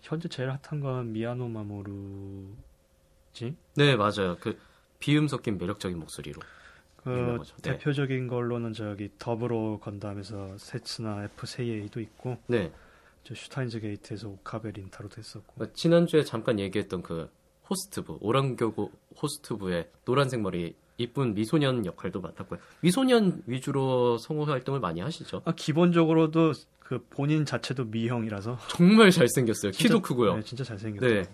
[0.00, 2.48] 현재 제일 핫한 건 미야노 마모루지.
[3.74, 4.38] 네, 맞아요.
[4.40, 4.58] 그
[4.98, 6.40] 비음 섞인 매력적인 목소리로.
[6.96, 7.38] 그.
[7.62, 7.72] 네.
[7.72, 12.72] 대표적인 걸로는 저기 더블로 건담에서 세츠나 F 세이에이도 있고 네.
[13.24, 17.30] 저 슈타인즈 게이트에서 오카베 린타로도 했었고 어, 지난주에 잠깐 얘기했던 그
[17.68, 22.58] 호스트부, 오란고교 호스트부의 노란색 머리 이쁜 미소년 역할도 맡았고요.
[22.80, 25.42] 미소년 위주로 성우 활동을 많이 하시죠.
[25.44, 29.72] 아, 기본적으로도 그 본인 자체도 미형이라서 정말 잘생겼어요.
[29.72, 30.34] 키도 진짜- 크고요.
[30.36, 31.22] 네, 진짜 잘생겼어요.
[31.22, 31.28] 네.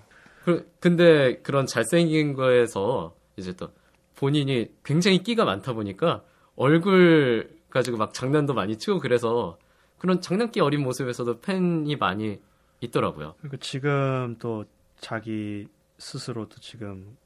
[0.45, 3.71] 그, 근데 그런 잘생긴 거에서 이제 또
[4.17, 6.23] 본인이 굉장히 끼가 많다 보니까
[6.57, 9.59] 얼굴 가지고 막 장난도 많이 치고 그래서
[9.99, 12.39] 그런 장난기 어린 모습에서도 팬이 많이
[12.81, 13.35] 있더라고요.
[13.41, 14.65] 그리고 지금 또
[15.01, 15.67] 자기
[15.99, 17.17] 스스로도 지금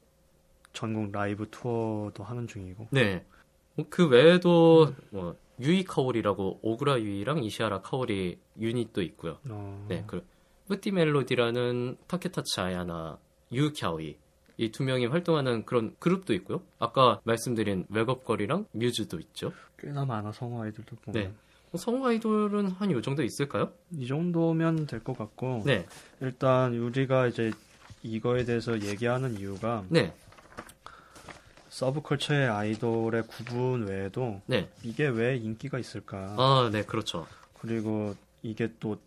[0.79, 3.25] 전국 라이브 투어도 하는 중이고 네.
[3.75, 9.37] 뭐 그 외에도 뭐 유이카오리라고 오구라 유이랑 이시하라 카오리 유닛도 있고요.
[9.49, 10.05] 어, 네.
[10.07, 10.25] 그
[10.69, 13.17] petit milady라는 타케타치 아야나
[13.51, 14.15] 유캬오이
[14.57, 16.61] 이 두 명이 활동하는 그런 그룹도 있고요.
[16.79, 19.51] 아까 말씀드린 웨겁걸이랑 뮤즈도 있죠.
[19.77, 21.33] 꽤나 많아 성우 아이들도 보면 네.
[21.77, 23.71] 성우 아이돌은 한 요 정도 있을까요?
[23.97, 25.85] 이 정도면 될 것 같고 네.
[26.21, 27.51] 일단 우리가 이제
[28.03, 30.13] 이거에 대해서 얘기하는 이유가 네.
[31.79, 34.69] 서브컬처의 아이돌의 구분 외에도 네.
[34.83, 36.83] 이게 왜 인기가 있을까 아, 네.
[36.83, 37.25] 그렇죠.
[37.61, 38.99] 그리고 이게 또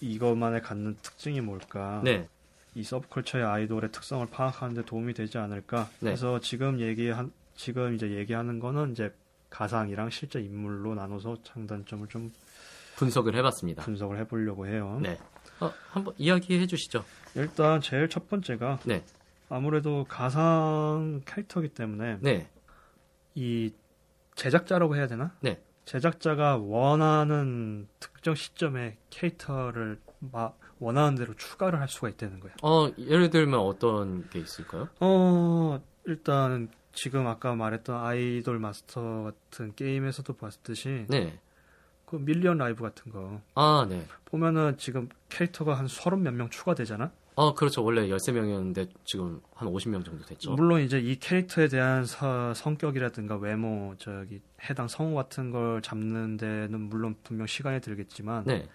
[0.00, 2.28] 이것만의 갖는 특징이 뭘까 네.
[2.74, 6.10] 이 서브컬처의 아이돌의 특성을 파악하는 데 도움이 되지 않을까 네.
[6.10, 9.14] 그래서 지금 얘기한 지금 이제 얘기하는 거는 이제
[9.50, 12.32] 가상이랑 실제 인물로 나눠서 장단점을 좀
[12.96, 13.84] 분석을 해 봤습니다.
[13.84, 14.98] 분석을 해보려고 해요.
[15.00, 15.18] 네.
[15.60, 17.04] 어, 한번 이야기해 주시죠.
[17.36, 19.04] 일단 제일 첫 번째가 네.
[19.48, 22.48] 아무래도 가상 캐릭터이기 때문에 네.
[23.34, 23.72] 이
[24.34, 25.34] 제작자라고 해야 되나?
[25.40, 25.62] 네.
[25.84, 32.52] 제작자가 원하는 특정 시점에 캐릭터를 마- 원하는 대로 추가를 할 수가 있다는 거야.
[32.62, 34.88] 어, 예를 들면 어떤 게 있을까요?
[35.00, 41.38] 어, 일단 지금 아까 말했던 아이돌 마스터 같은 게임에서도 봤듯이 네.
[42.06, 44.06] 그 밀리언 라이브 같은 거 아, 네.
[44.26, 47.10] 보면은 지금 캐릭터가 한 서른 몇 명 추가되잖아.
[47.36, 47.82] 아, 그렇죠.
[47.82, 50.52] 원래 13명이었는데 지금 한 50명 정도 됐죠.
[50.52, 56.78] 물론 이제 이 캐릭터에 대한 서- 성격이라든가 외모, 저기 해당 성우 같은 걸 잡는 데는
[56.80, 58.68] 물론 분명 시간이 들겠지만 네.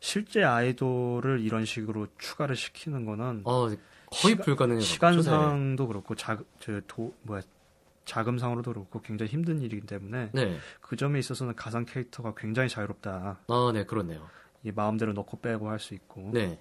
[0.00, 3.68] 실제 아이돌을 이런 식으로 추가를 시키는 거는 어,
[4.10, 4.80] 거의 불가능해요.
[4.80, 7.40] 시간상도 그렇고 자, 저, 도, 뭐야,
[8.04, 10.58] 자금상으로도 그렇고 굉장히 힘든 일이기 때문에 네.
[10.82, 13.38] 그 점에 있어서는 가상 캐릭터가 굉장히 자유롭다.
[13.48, 14.28] 아, 네, 그렇네요.
[14.62, 16.58] 이 마음대로 넣고 빼고 할 수 있고 네.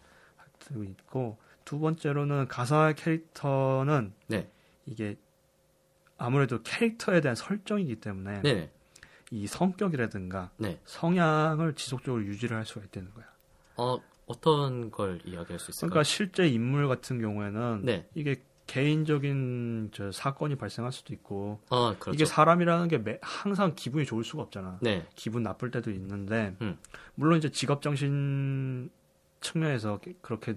[0.74, 4.50] 도 있고 두 번째로는 가상 캐릭터는 네.
[4.86, 5.18] 이게
[6.18, 8.72] 아무래도 캐릭터에 대한 설정이기 때문에 네.
[9.32, 10.80] 이 성격이라든가 네.
[10.86, 13.26] 성향을 지속적으로 유지를 할 수가 있다는 거야.
[13.78, 13.98] 어,
[14.28, 15.90] 어떤 걸 이야기할 수 있을까요?
[15.90, 18.08] 그러니까 실제 인물 같은 경우에는 네.
[18.14, 22.14] 이게 개인적인 저 사건이 발생할 수도 있고 아, 그렇죠.
[22.16, 24.80] 이게 사람이라는 게 매- 항상 기분이 좋을 수가 없잖아.
[24.82, 25.06] 네.
[25.16, 26.78] 기분 나쁠 때도 있는데 음.
[27.16, 28.90] 물론 이제 직업 정신
[29.44, 30.56] 측면에서 게- 그렇게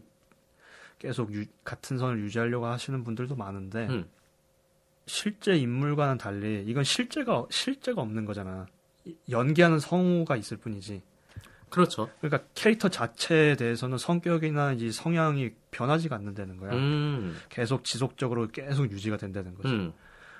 [0.99, 4.09] 계속 유- 같은 선을 유지하려고 하시는 분들도 많은데 음.
[5.07, 8.67] 실제 인물과는 달리 이건 실제가 실제가 없는 거잖아.
[9.05, 11.03] 이- 연기하는 성우가 있을 뿐이지.
[11.69, 12.09] 그렇죠.
[12.21, 16.73] 그러니까 캐릭터 자체에 대해서는 성격이나 이 성향이 변하지가 않는다는 거야.
[16.73, 17.37] 음.
[17.51, 19.69] 계속 지속적으로 계속 유지가 된다는 거지.
[19.69, 19.93] 음.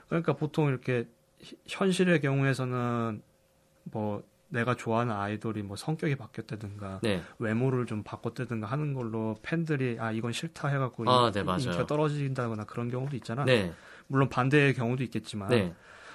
[0.09, 1.07] 그러니까 보통 이렇게
[1.41, 3.23] 히- 현실의 경우에서는
[3.85, 4.23] 뭐
[4.57, 7.23] 내가 좋아하는 아이돌이 뭐 성격이 바뀌었다든가 네.
[7.39, 11.41] 외모를 좀 바꿨다든가 하는 걸로 팬들이 아 이건 싫다 해갖고 아, 인- 네.
[11.41, 13.45] 인기가 떨어진다거나 그런 경우도 있잖아.
[13.45, 13.73] 네.
[14.09, 15.49] 물론 반대의 경우도 있겠지만.
[15.51, 15.73] 네.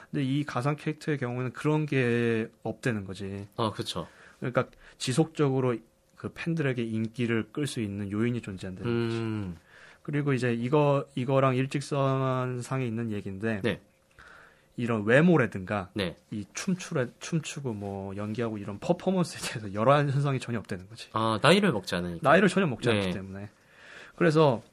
[0.09, 3.47] 근데 이 가상 캐릭터의 경우에는 그런 게 없다는 거지.
[3.55, 4.07] 아, 그렇죠.
[4.39, 4.65] 그러니까
[4.97, 5.77] 지속적으로
[6.17, 8.83] 그 팬들에게 인기를 끌 수 있는 요인이 존재한다.
[8.85, 9.55] 음.
[10.03, 13.79] 그리고 이제 이거 이거랑 일직선 상에 있는 얘기인데 네.
[14.81, 16.17] 이런 외모라든가 네.
[16.31, 21.09] 이 춤추래 춤추고 뭐 연기하고 이런 퍼포먼스에 대해서 열한 현상이 전혀 없다는 거지.
[21.13, 22.27] 아, 나이를 먹지 않으니까.
[22.27, 22.95] 나이를 전혀 먹지 네.
[22.95, 23.49] 않기 때문에.
[24.15, 24.63] 그래서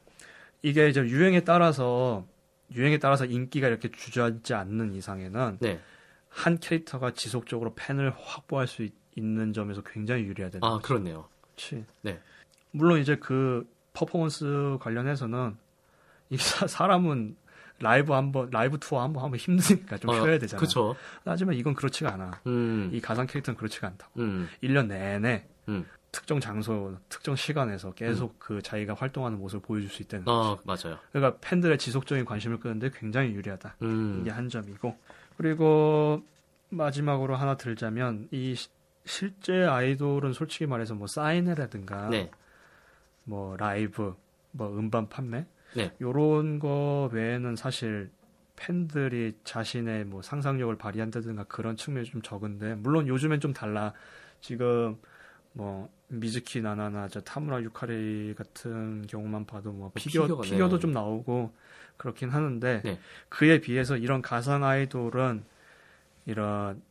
[0.63, 2.27] 이게 이제 유행에 따라서
[2.75, 5.81] 유행에 따라서 인기가 이렇게 주저앉지 않는 이상에는 네.
[6.29, 10.87] 한 캐릭터가 지속적으로 팬을 확보할 수 있, 는 점에서 굉장히 유리하다는 아, 거지.
[10.87, 11.29] 그렇네요.
[11.57, 11.85] 그렇지.
[12.03, 12.21] 네.
[12.71, 15.57] 물론 이제 그 퍼포먼스 관련해서는
[16.31, 17.37] 이 사, 사람은
[17.81, 20.59] 라이브 한번 라이브 투어 한번 하면 힘드니까 좀 쉬어야 되잖아.
[20.59, 20.97] 그렇죠.
[21.25, 22.41] 하지만 이건 그렇지가 않아.
[22.47, 22.91] 음.
[22.93, 24.21] 이 가상 캐릭터는 그렇지가 않다고.
[24.21, 24.49] 음.
[24.63, 25.87] 1년 내내 음.
[26.11, 30.25] 특정 장소, 특정 시간에서 계속 그 자기가 활동하는 모습을 보여줄 수 있다는.
[30.27, 30.99] 아, 맞아요.
[31.13, 33.77] 그러니까 팬들의 지속적인 관심을 끄는데 굉장히 유리하다.
[33.83, 34.19] 음.
[34.23, 34.97] 이게 한 점이고
[35.37, 36.23] 그리고
[36.71, 38.69] 마지막으로 하나 들자면 이 시-
[39.05, 42.31] 실제 아이돌은 솔직히 말해서 뭐 사인회라든가 네.
[43.25, 44.17] 뭐 라이브
[44.51, 45.93] 뭐 음반 판매 네.
[46.01, 48.11] 요런 거 외에는 사실
[48.57, 53.93] 팬들이 자신의 뭐 상상력을 발휘한다든가 그런 측면이 좀 적은데 물론 요즘엔 좀 달라
[54.41, 54.99] 지금
[55.53, 60.81] 뭐 미즈키 나나나 저 타무라 유카리 같은 경우만 봐도 뭐 피겨 피겨가, 피겨도 네.
[60.81, 61.53] 좀 나오고
[61.97, 62.99] 그렇긴 하는데 네.
[63.29, 65.45] 그에 비해서 이런 가상 아이돌은
[66.27, 66.83] 이런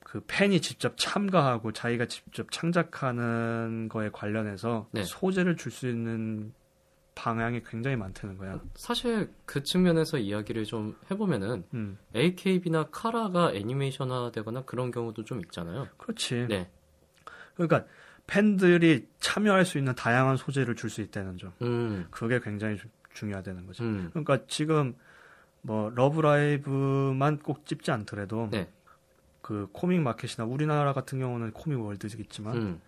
[0.00, 5.04] 그 팬이 직접 참가하고 자기가 직접 창작하는 거에 관련해서 네.
[5.04, 6.52] 소재를 줄 수 있는
[7.14, 8.58] 방향이 굉장히 많다는 거야.
[8.74, 15.88] 사실 그 측면에서 이야기를 좀 해보면은 음, AKB나 카라가 애니메이션화되거나 그런 경우도 좀 있잖아요.
[15.98, 16.46] 그렇지.
[16.48, 16.70] 네.
[17.54, 17.84] 그러니까
[18.26, 21.52] 팬들이 참여할 수 있는 다양한 소재를 줄 수 있다는 점.
[21.62, 22.06] 음.
[22.10, 23.82] 그게 굉장히 주- 중요하다는 거지.
[23.82, 24.08] 음.
[24.12, 24.94] 그러니까 지금
[25.60, 28.68] 뭐 러브라이브만 꼭 찝지 않더라도 네.
[29.42, 32.80] 그 코믹 마켓이나 우리나라 같은 경우는 코믹 월드겠지만 음.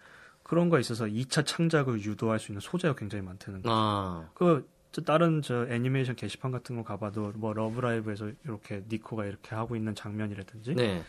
[0.45, 3.71] 그런 거에 있어서 2차 창작을 유도할 수 있는 소재가 굉장히 많다는 거.
[3.73, 4.29] 아.
[4.35, 9.75] 그, 저 다른 저 애니메이션 게시판 같은 거 가봐도 뭐 러브라이브에서 이렇게 니코가 이렇게 하고
[9.75, 11.03] 있는 장면이라든지 네.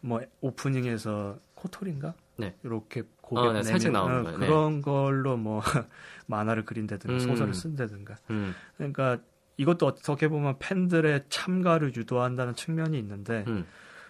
[0.00, 2.14] 뭐 오프닝에서 코토리인가?
[2.36, 2.54] 네.
[2.62, 4.38] 이렇게 고개 아, 네, 살짝 나오는 거예요.
[4.38, 4.46] 네.
[4.46, 5.60] 그런 걸로 뭐
[6.26, 7.20] 만화를 그린다든가 음.
[7.20, 8.16] 소설을 쓴다든가.
[8.30, 8.54] 음.
[8.78, 9.18] 그러니까
[9.58, 13.66] 이것도 어떻게 보면 팬들의 참가를 유도한다는 측면이 있는데 음.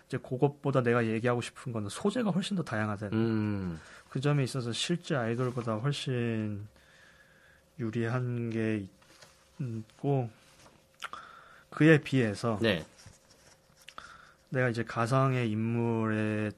[0.06, 3.80] 이제 그것보다 내가 얘기하고 싶은 거는 소재가 훨씬 더 다양하다는 음.
[4.08, 6.66] 그 점에 있어서 실제 아이돌보다 훨씬
[7.78, 8.86] 유리한 게
[9.58, 10.30] 있고
[11.70, 12.84] 그에 비해서 네.
[14.50, 16.52] 내가 이제 가상의 인물의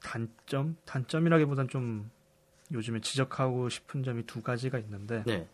[0.00, 2.10] 단점 단점이라기보단 좀
[2.72, 5.48] 요즘에 지적하고 싶은 점이 두 가지가 있는데 네.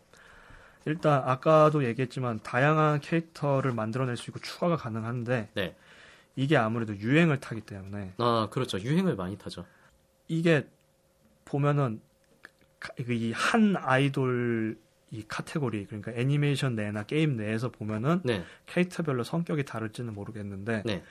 [0.85, 5.75] 일단 아까도 얘기했지만 다양한 캐릭터를 만들어낼 수 있고 추가가 가능한데 네.
[6.35, 8.79] 이게 아무래도 유행을 타기 때문에 아, 그렇죠.
[8.79, 9.65] 유행을 많이 타죠.
[10.27, 10.67] 이게
[11.47, 12.01] 보면은
[12.99, 14.77] 이 한 아이돌
[15.09, 18.43] 이 카테고리 그러니까 애니메이션 내나 게임 내에서 보면은 네.
[18.65, 21.03] 캐릭터별로 성격이 다를지는 모르겠는데 네.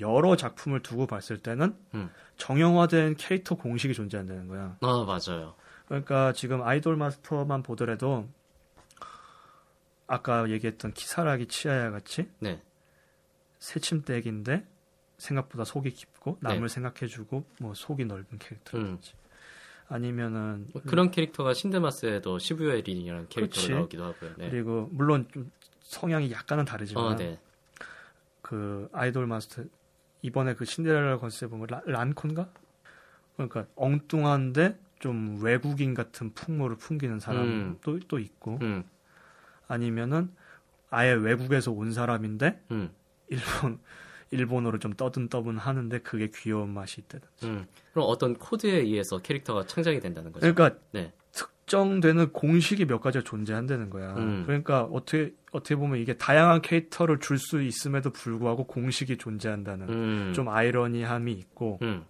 [0.00, 2.10] 여러 작품을 두고 봤을 때는 음.
[2.38, 4.78] 정형화된 캐릭터 공식이 존재한다는 거야.
[4.80, 5.54] 아, 맞아요.
[5.86, 8.26] 그러니까 지금 아이돌 마스터만 보더라도
[10.06, 12.62] 아까 얘기했던 키사라기 치아야 같이 네.
[13.58, 14.66] 새침대기인데
[15.18, 16.68] 생각보다 속이 깊고 남을 네.
[16.68, 19.12] 생각해주고 뭐 속이 넓은 캐릭터라든지
[19.92, 23.72] 아니면은 뭐 그런 캐릭터가 신데마스에도 시부야 린이라는 캐릭터가 그렇지.
[23.74, 24.30] 나오기도 하고요.
[24.38, 24.48] 네.
[24.50, 27.38] 그리고 물론 좀 성향이 약간은 다르지만 어, 네.
[28.40, 29.64] 그 아이돌 마스터
[30.22, 32.48] 이번에 그 신데렐라 컨셉 보면 라- 란콘가
[33.36, 38.84] 그러니까 엉뚱한데 좀 외국인 같은 풍모를 풍기는 사람도 또 있고 음.
[39.68, 40.30] 아니면은
[40.88, 42.90] 아예 외국에서 온 사람인데 음.
[43.28, 43.78] 일본
[44.32, 47.28] 일본어를 좀 떠든떠분 하는데 그게 귀여운 맛이 있다든.
[47.44, 47.66] 음.
[47.92, 50.52] 그럼 어떤 코드에 의해서 캐릭터가 창작이 된다는 거죠.
[50.52, 51.12] 그러니까 네.
[51.32, 54.14] 특정되는 공식이 몇 가지가 존재한다는 거야.
[54.16, 54.42] 음.
[54.46, 60.32] 그러니까 어떻게 어떻게 보면 이게 다양한 캐릭터를 줄 수 있음에도 불구하고 공식이 존재한다는 음.
[60.34, 62.04] 좀 아이러니함이 있고 음.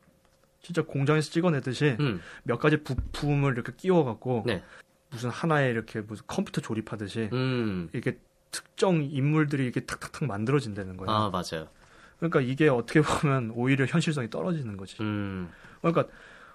[0.61, 2.21] 진짜 공장에서 찍어내듯이 음.
[2.45, 4.63] 몇 가지 부품을 이렇게 끼워갖고 네.
[5.11, 7.89] 무슨 하나의 이렇게 무슨 컴퓨터 조립하듯이 음.
[7.93, 8.19] 이렇게
[8.53, 11.09] 특정 인물들이 이렇게 탁탁탁 만들어진다는 거야.
[11.11, 11.67] 아, 맞아요.
[12.23, 14.97] 그러니까 이게 어떻게 보면 오히려 현실성이 떨어지는 거지.
[15.01, 15.51] 음.
[15.81, 16.07] 그러니까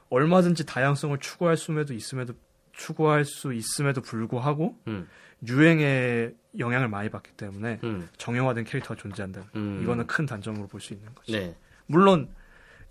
[0.09, 2.33] 얼마든지 다양성을 추구할 수에도 있음에도
[2.71, 5.09] 추구할 수 있음에도 불구하고 음.
[5.45, 8.07] 유행에 영향을 많이 받기 때문에 음.
[8.17, 9.43] 정형화된 캐릭터가 존재한다.
[9.55, 9.81] 음.
[9.83, 11.33] 이거는 큰 단점으로 볼 수 있는 거지.
[11.33, 11.55] 네.
[11.85, 12.29] 물론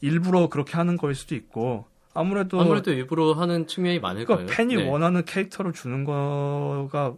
[0.03, 4.57] 일부러 그렇게 하는 거일 수도 있고 아무래도 아무래도 일부러 하는 측면이 많을 그러니까 거예요.
[4.57, 4.91] 팬이 네.
[4.91, 7.14] 원하는 캐릭터를 주는 거가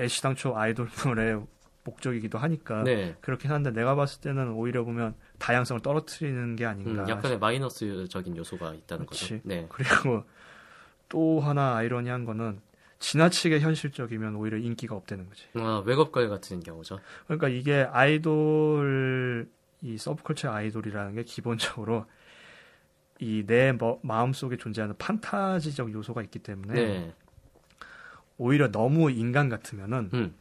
[0.00, 1.42] 애시당초 아이돌물의
[1.84, 3.16] 목적이기도 하니까 네.
[3.20, 7.08] 그렇긴 한데 내가 봤을 때는 오히려 보면 다양성을 떨어뜨리는 게 음, 아닌가.
[7.08, 9.34] 약간의 마이너스적인 요소가 있다는 그치.
[9.34, 9.42] 거죠.
[9.44, 9.66] 네.
[9.68, 10.24] 그리고
[11.08, 12.60] 또 하나 아이러니한 거는
[12.98, 15.44] 지나치게 현실적이면 오히려 인기가 없다는 거지.
[15.54, 16.98] 아, 웹업걸 같은 경우죠.
[17.26, 19.48] 그러니까 이게 아이돌
[19.82, 22.06] 이 서브컬처 아이돌이라는 게 기본적으로
[23.20, 23.72] 이 내
[24.02, 27.14] 마음 속에 존재하는 판타지적 요소가 있기 때문에 네.
[28.38, 30.34] 오히려 너무 인간 같으면은 음.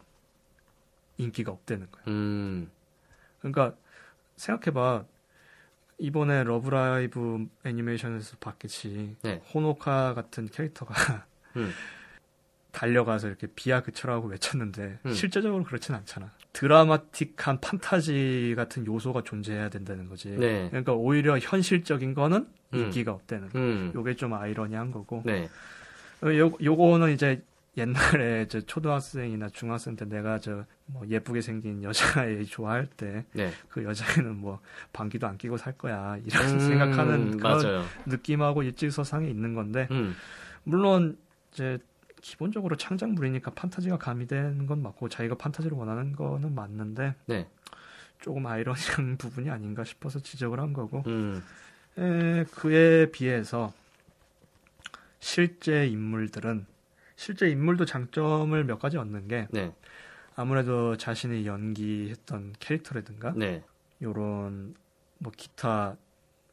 [1.23, 2.03] 인기가 없다는 거야.
[2.07, 2.69] 음.
[3.39, 3.75] 그러니까
[4.35, 5.05] 생각해봐
[5.97, 9.15] 이번에 러브라이브 애니메이션에서 봤겠지.
[9.21, 9.41] 네.
[9.53, 10.93] 호노카 같은 캐릭터가
[11.55, 11.71] 음.
[12.71, 15.13] 달려가서 이렇게 비야 그쳐라고 외쳤는데 음.
[15.13, 16.31] 실제적으로 그렇진 않잖아.
[16.53, 20.29] 드라마틱한 판타지 같은 요소가 존재해야 된다는 거지.
[20.29, 20.67] 네.
[20.69, 22.77] 그러니까 오히려 현실적인 거는 음.
[22.79, 23.59] 인기가 없다는 거.
[23.59, 23.91] 음.
[23.93, 25.21] 요게 좀 아이러니한 거고.
[25.25, 25.49] 네.
[26.23, 27.43] 어, 요, 요거는 이제
[27.75, 33.51] 옛날에 저 초등학생이나 중학생 때 내가 저 뭐 예쁘게 생긴 여자애 좋아할 때그 네.
[33.75, 34.59] 여자애는 뭐
[34.91, 37.85] 방귀도 안 끼고 살 거야 이런 음, 생각하는 그런 맞아요.
[38.05, 40.15] 느낌하고 일직서상에 있는 건데 음.
[40.63, 41.17] 물론
[41.51, 41.79] 이제
[42.21, 47.47] 기본적으로 창작물이니까 판타지가 가미되는 건 맞고 자기가 판타지를 원하는 거는 맞는데 네.
[48.21, 51.43] 조금 아이러니한 부분이 아닌가 싶어서 지적을 한 거고 음.
[51.97, 53.73] 에, 그에 비해서
[55.19, 56.65] 실제 인물들은
[57.23, 59.73] 실제 인물도 장점을 몇 가지 얻는 게 네.
[60.35, 63.63] 아무래도 자신이 연기했던 캐릭터라든가 네.
[64.01, 64.75] 요런
[65.19, 65.95] 뭐 기타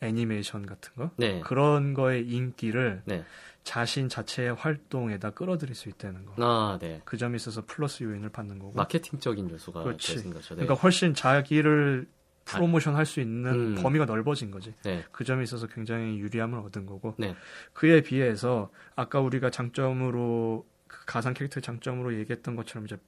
[0.00, 1.40] 애니메이션 같은 거 네.
[1.40, 3.24] 그런 거의 인기를 네.
[3.64, 6.34] 자신 자체의 활동에다 끌어들일 수 있다는 거.
[6.38, 7.02] 아, 네.
[7.04, 8.72] 그 점에 있어서 플러스 요인을 받는 거고.
[8.74, 10.22] 마케팅적인 요소가 그렇지.
[10.30, 10.54] 거죠.
[10.54, 10.62] 네.
[10.62, 12.06] 그러니까 훨씬 자기를
[12.45, 13.82] 프로모션 할 수 있는 음.
[13.82, 14.74] 범위가 넓어진 거지.
[14.84, 15.05] 네.
[15.12, 17.14] 그 점에 있어서 굉장히 유리함을 얻은 거고.
[17.18, 17.34] 네.
[17.72, 22.99] 그에 비해서 아까 우리가 장점으로 그 가상 캐릭터의 장점으로 얘기했던 것처럼 이제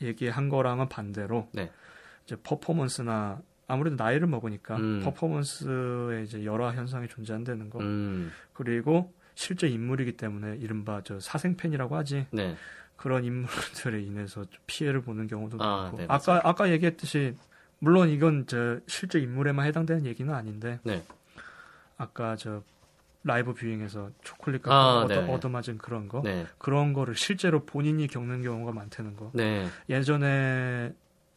[0.00, 1.70] 얘기한 거랑은 반대로 네.
[2.24, 5.00] 이제 퍼포먼스나 아무래도 나이를 먹으니까 음.
[5.02, 7.80] 퍼포먼스에 이제 열화 현상이 존재한다는 거.
[7.80, 8.30] 음.
[8.52, 12.26] 그리고 실제 인물이기 때문에 이른바 저 사생팬이라고 하지.
[12.30, 12.56] 네.
[12.96, 17.34] 그런 인물들에 인해서 좀 피해를 보는 경우도 아, 많고 네, 아까 아까 얘기했듯이
[17.84, 21.04] 물론 이건 저 실제 인물에만 해당되는 얘기는 아닌데 네.
[21.98, 22.62] 아까 저
[23.22, 25.32] live viewing에서 초콜릿 아, 갖고 얻어, 네.
[25.32, 26.46] 얻어맞은 그런 거 네.
[26.56, 29.66] 그런 거를 실제로 본인이 겪는 경우가 많다는 거 네.
[29.90, 30.94] 예전에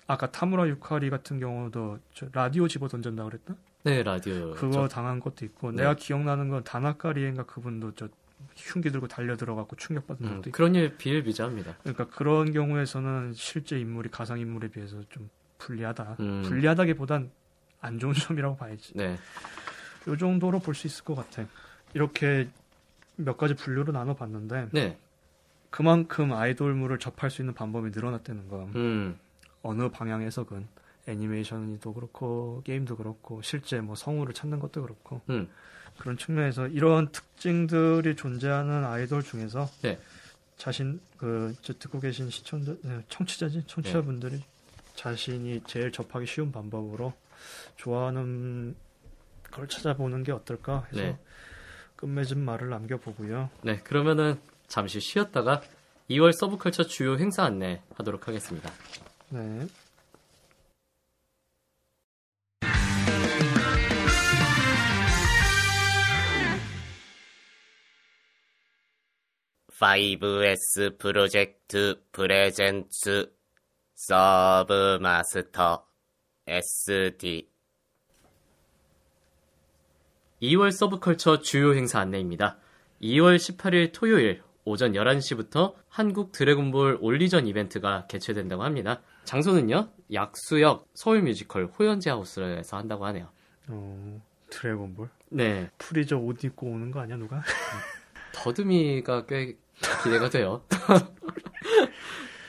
[0.08, 4.52] 아까 타무라 유카리 같은 경우도 저 라디오 집어 던졌다 그랬나 네, 라디오.
[4.52, 5.78] 그거 당한 것도 있고 네.
[5.78, 8.08] 내가 기억나는 건 다나카리엔가 그분도 저
[8.56, 11.76] 흉기 들고 달려 들어갖고 충격받은 음, 것도 있고 그런 일 비일비재합니다.
[11.84, 16.18] 그러니까 그런 경우에서는 실제 인물이 가상 인물에 비해서 좀 불리하다.
[16.20, 16.44] 음.
[16.44, 17.32] 불리하다기보단
[17.82, 18.94] 안 좋은 점이라고 봐야지.
[18.96, 19.18] 네.
[20.08, 21.46] 이 정도로 볼 수 있을 것 같아.
[21.94, 22.48] 이렇게
[23.16, 24.98] 몇 가지 분류로 나눠봤는데 네.
[25.70, 28.70] 그만큼 아이돌물을 접할 수 있는 방법이 늘어났다는 거.
[28.76, 29.18] 음.
[29.64, 30.68] 어느 방향에서건
[31.08, 35.50] 애니메이션도 그렇고 게임도 그렇고 실제 뭐 성우를 찾는 것도 그렇고 음.
[35.98, 40.00] 그런 측면에서 이런 특징들이 존재하는 아이돌 중에서 네.
[40.58, 44.44] 자신 그저 듣고 계신 시청자 네, 청취자지 청취자분들이
[44.98, 47.14] 자신이 제일 접하기 쉬운 방법으로
[47.78, 48.76] 좋아하는
[49.52, 51.20] 걸 찾아보는 게 어떨까 해서 네.
[51.96, 53.50] 끝맺은 말을 남겨보고요.
[53.62, 53.78] 네.
[53.78, 55.62] 그러면은 잠시 쉬었다가
[56.10, 58.72] 2월 서브컬처 주요 행사 안내 하도록 하겠습니다.
[59.30, 59.68] 네.
[69.80, 73.37] five s project presents
[74.00, 75.84] 서브 마스터
[76.46, 77.50] SD
[80.40, 82.60] 2월 서브컬처 주요 행사 안내입니다.
[83.02, 89.02] 2월 18일 토요일 오전 11시부터 한국 드래곤볼 only전 이벤트가 개최된다고 합니다.
[89.24, 93.30] 장소는요, 약수역 서울 뮤지컬 호연제 하우스에서 한다고 하네요.
[93.68, 94.22] 어,
[94.52, 95.10] 드래곤볼.
[95.30, 97.42] 네, 프리저 옷 입고 오는 거 아니야 누가?
[98.36, 99.58] 더듬이가 꽤
[100.04, 100.62] 기대가 돼요.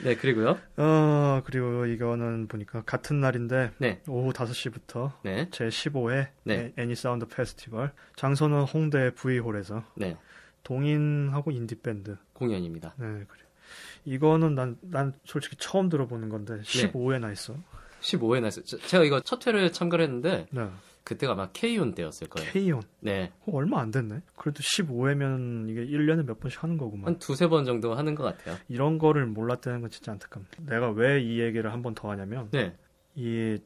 [0.04, 0.58] 네, 그리고요.
[0.76, 6.72] 어 그리고 이거는 보니까 같은 날인데 네, 오후 5시부터 네, 제 15회 네.
[6.76, 10.16] 애니 사운드 페스티벌 장소는 홍대 V홀에서 네,
[10.62, 12.16] 동인하고 인디 밴드.
[12.34, 12.94] 공연입니다.
[12.96, 13.42] 네 그래.
[14.04, 17.54] 이거는 난 난 솔직히 처음 들어보는 건데 15회나 있어.
[18.00, 20.68] 15회 나서 제가 이거 첫 회를 참가를 했는데 네.
[21.08, 22.50] 그때가 아마 K온 때였을 거예요.
[22.52, 22.82] K온.
[23.00, 24.20] 네, 어, 얼마 안 됐네.
[24.36, 27.06] 그래도 15회면 이게 1년에 몇 번씩 하는 거구만.
[27.08, 28.56] 한 두세 번 정도 하는 것 같아요.
[28.68, 30.48] 이런 거를 몰랐다는 건 진짜 안타깝네.
[30.66, 32.76] 내가 왜 이 얘기를 한 번 더 하냐면 네,
[33.14, 33.58] 이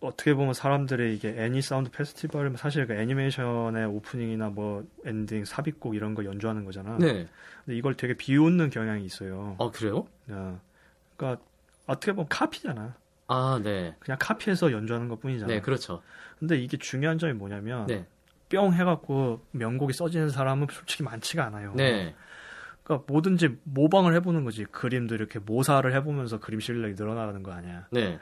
[0.00, 6.14] 어떻게 보면 사람들이 이게 애니 사운드 페스티벌은 사실 그 애니메이션의 오프닝이나 뭐 엔딩 삽입곡 이런
[6.14, 6.98] 거 연주하는 거잖아.
[6.98, 7.26] 네.
[7.64, 9.56] 근데 이걸 되게 비웃는 경향이 있어요.
[9.58, 10.06] 어, 그래요?
[10.30, 10.60] 야,
[11.16, 11.42] 그러니까
[11.86, 12.94] 어떻게 보면 카피잖아.
[13.28, 13.94] 아, 네.
[13.98, 15.52] 그냥 카피해서 연주하는 것 뿐이잖아.
[15.52, 16.02] 네, 그렇죠.
[16.38, 18.06] 근데 이게 중요한 점이 뭐냐면 네.
[18.48, 21.74] 뿅 해갖고 명곡이 써지는 사람은 솔직히 많지가 않아요.
[21.74, 22.14] 네.
[22.84, 24.64] 그러니까 뭐든지 모방을 해보는 거지.
[24.64, 27.88] 그림도 이렇게 모사를 해보면서 그림 실력이 늘어나는 거 아니야.
[27.90, 28.18] 네.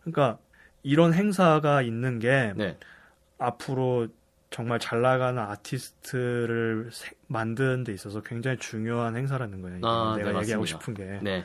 [0.00, 0.38] 그러니까
[0.82, 2.78] 이런 행사가 있는 게 네.
[3.38, 4.08] 앞으로
[4.56, 9.80] 정말 잘 나가는 아티스트를 세- 만드는 데 있어서 굉장히 중요한 행사라는 거예요.
[9.82, 10.64] 아, 내가 네, 얘기하고 맞습니다.
[10.66, 11.20] 싶은 게.
[11.22, 11.44] 네.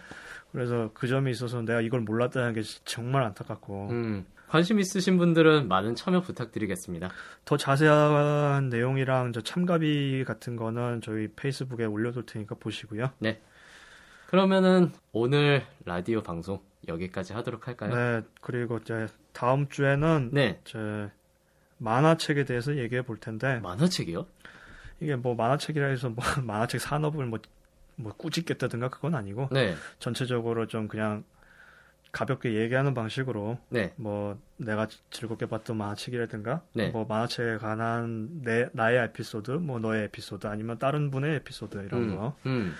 [0.53, 5.95] 그래서 그 점이 있어서 내가 이걸 몰랐다는 게 정말 안타깝고 음, 관심 있으신 분들은 많은
[5.95, 7.09] 참여 부탁드리겠습니다.
[7.43, 13.11] 더 자세한 내용이랑 저 참가비 같은 거는 저희 페이스북에 올려둘 테니까 보시고요.
[14.27, 17.93] 그러면은 오늘 라디오 방송 여기까지 하도록 할까요?
[17.93, 20.61] 네, 그리고 이제 다음 주에는 네.
[20.63, 21.09] 제
[21.81, 24.25] 만화책에 대해서 얘기해 볼 텐데 만화책이요?
[24.99, 27.39] 이게 뭐 만화책이라 해서 뭐 만화책 산업을 뭐,
[27.95, 29.75] 뭐 꾸짖겠다든가 그건 아니고 네.
[29.99, 31.23] 전체적으로 좀 그냥
[32.11, 33.93] 가볍게 얘기하는 방식으로 네.
[33.95, 36.89] 뭐 내가 즐겁게 봤던 만화책이라든가 네.
[36.89, 42.15] 뭐 만화책에 관한 내 나의 에피소드 뭐 너의 에피소드 아니면 다른 분의 에피소드 이런 음,
[42.15, 42.75] 거 음.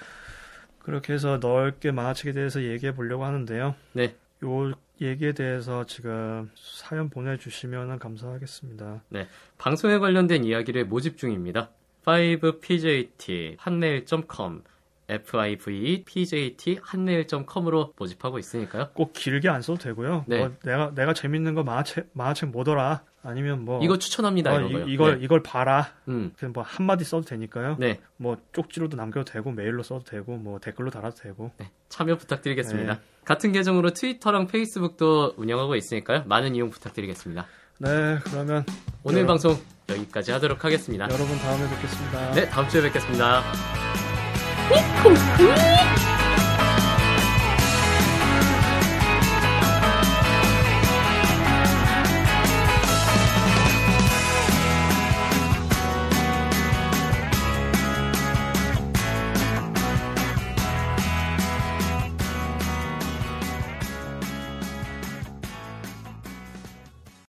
[0.79, 3.75] 그렇게 해서 넓게 만화책에 대해서 얘기해 보려고 하는데요.
[3.93, 4.15] 네.
[4.43, 9.03] 요 얘기에 대해서 지금 사연 보내주시면 감사하겠습니다.
[9.57, 11.69] 방송에 관련된 이야기를 모집 중입니다.
[12.05, 14.63] 5pjt 한메일.com
[15.09, 18.89] fivepjt 한메일.com으로 모집하고 있으니까요.
[18.93, 20.25] 꼭 길게 안 써도 되고요.
[20.27, 20.39] 네.
[20.39, 24.51] 뭐 내가 내가 재밌는 거 만화책 만화책 뭐더라 아니면 뭐 이거 추천합니다.
[24.53, 24.85] 어, 이런 거요.
[24.87, 25.25] 이, 걸 네.
[25.25, 25.89] 이걸 봐라.
[26.07, 26.33] 음.
[26.37, 27.77] 그냥 뭐 한마디 써도 되니까요.
[27.79, 27.99] 네.
[28.17, 31.51] 뭐 쪽지로도 남겨도 되고 메일로 써도 되고 뭐 댓글로 달아도 되고.
[31.57, 32.93] 네, 참여 부탁드리겠습니다.
[32.93, 32.99] 네.
[33.23, 36.23] 같은 계정으로 트위터랑 페이스북도 운영하고 있으니까요.
[36.25, 37.45] 많은 이용 부탁드리겠습니다.
[37.79, 38.65] 네, 그러면
[39.03, 39.27] 오늘 네.
[39.27, 39.57] 방송
[39.89, 41.05] 여기까지 하도록 하겠습니다.
[41.05, 42.31] 여러분 다음에 뵙겠습니다.
[42.31, 43.41] 네, 다음 주에 뵙겠습니다.
[45.03, 46.10] 콩콩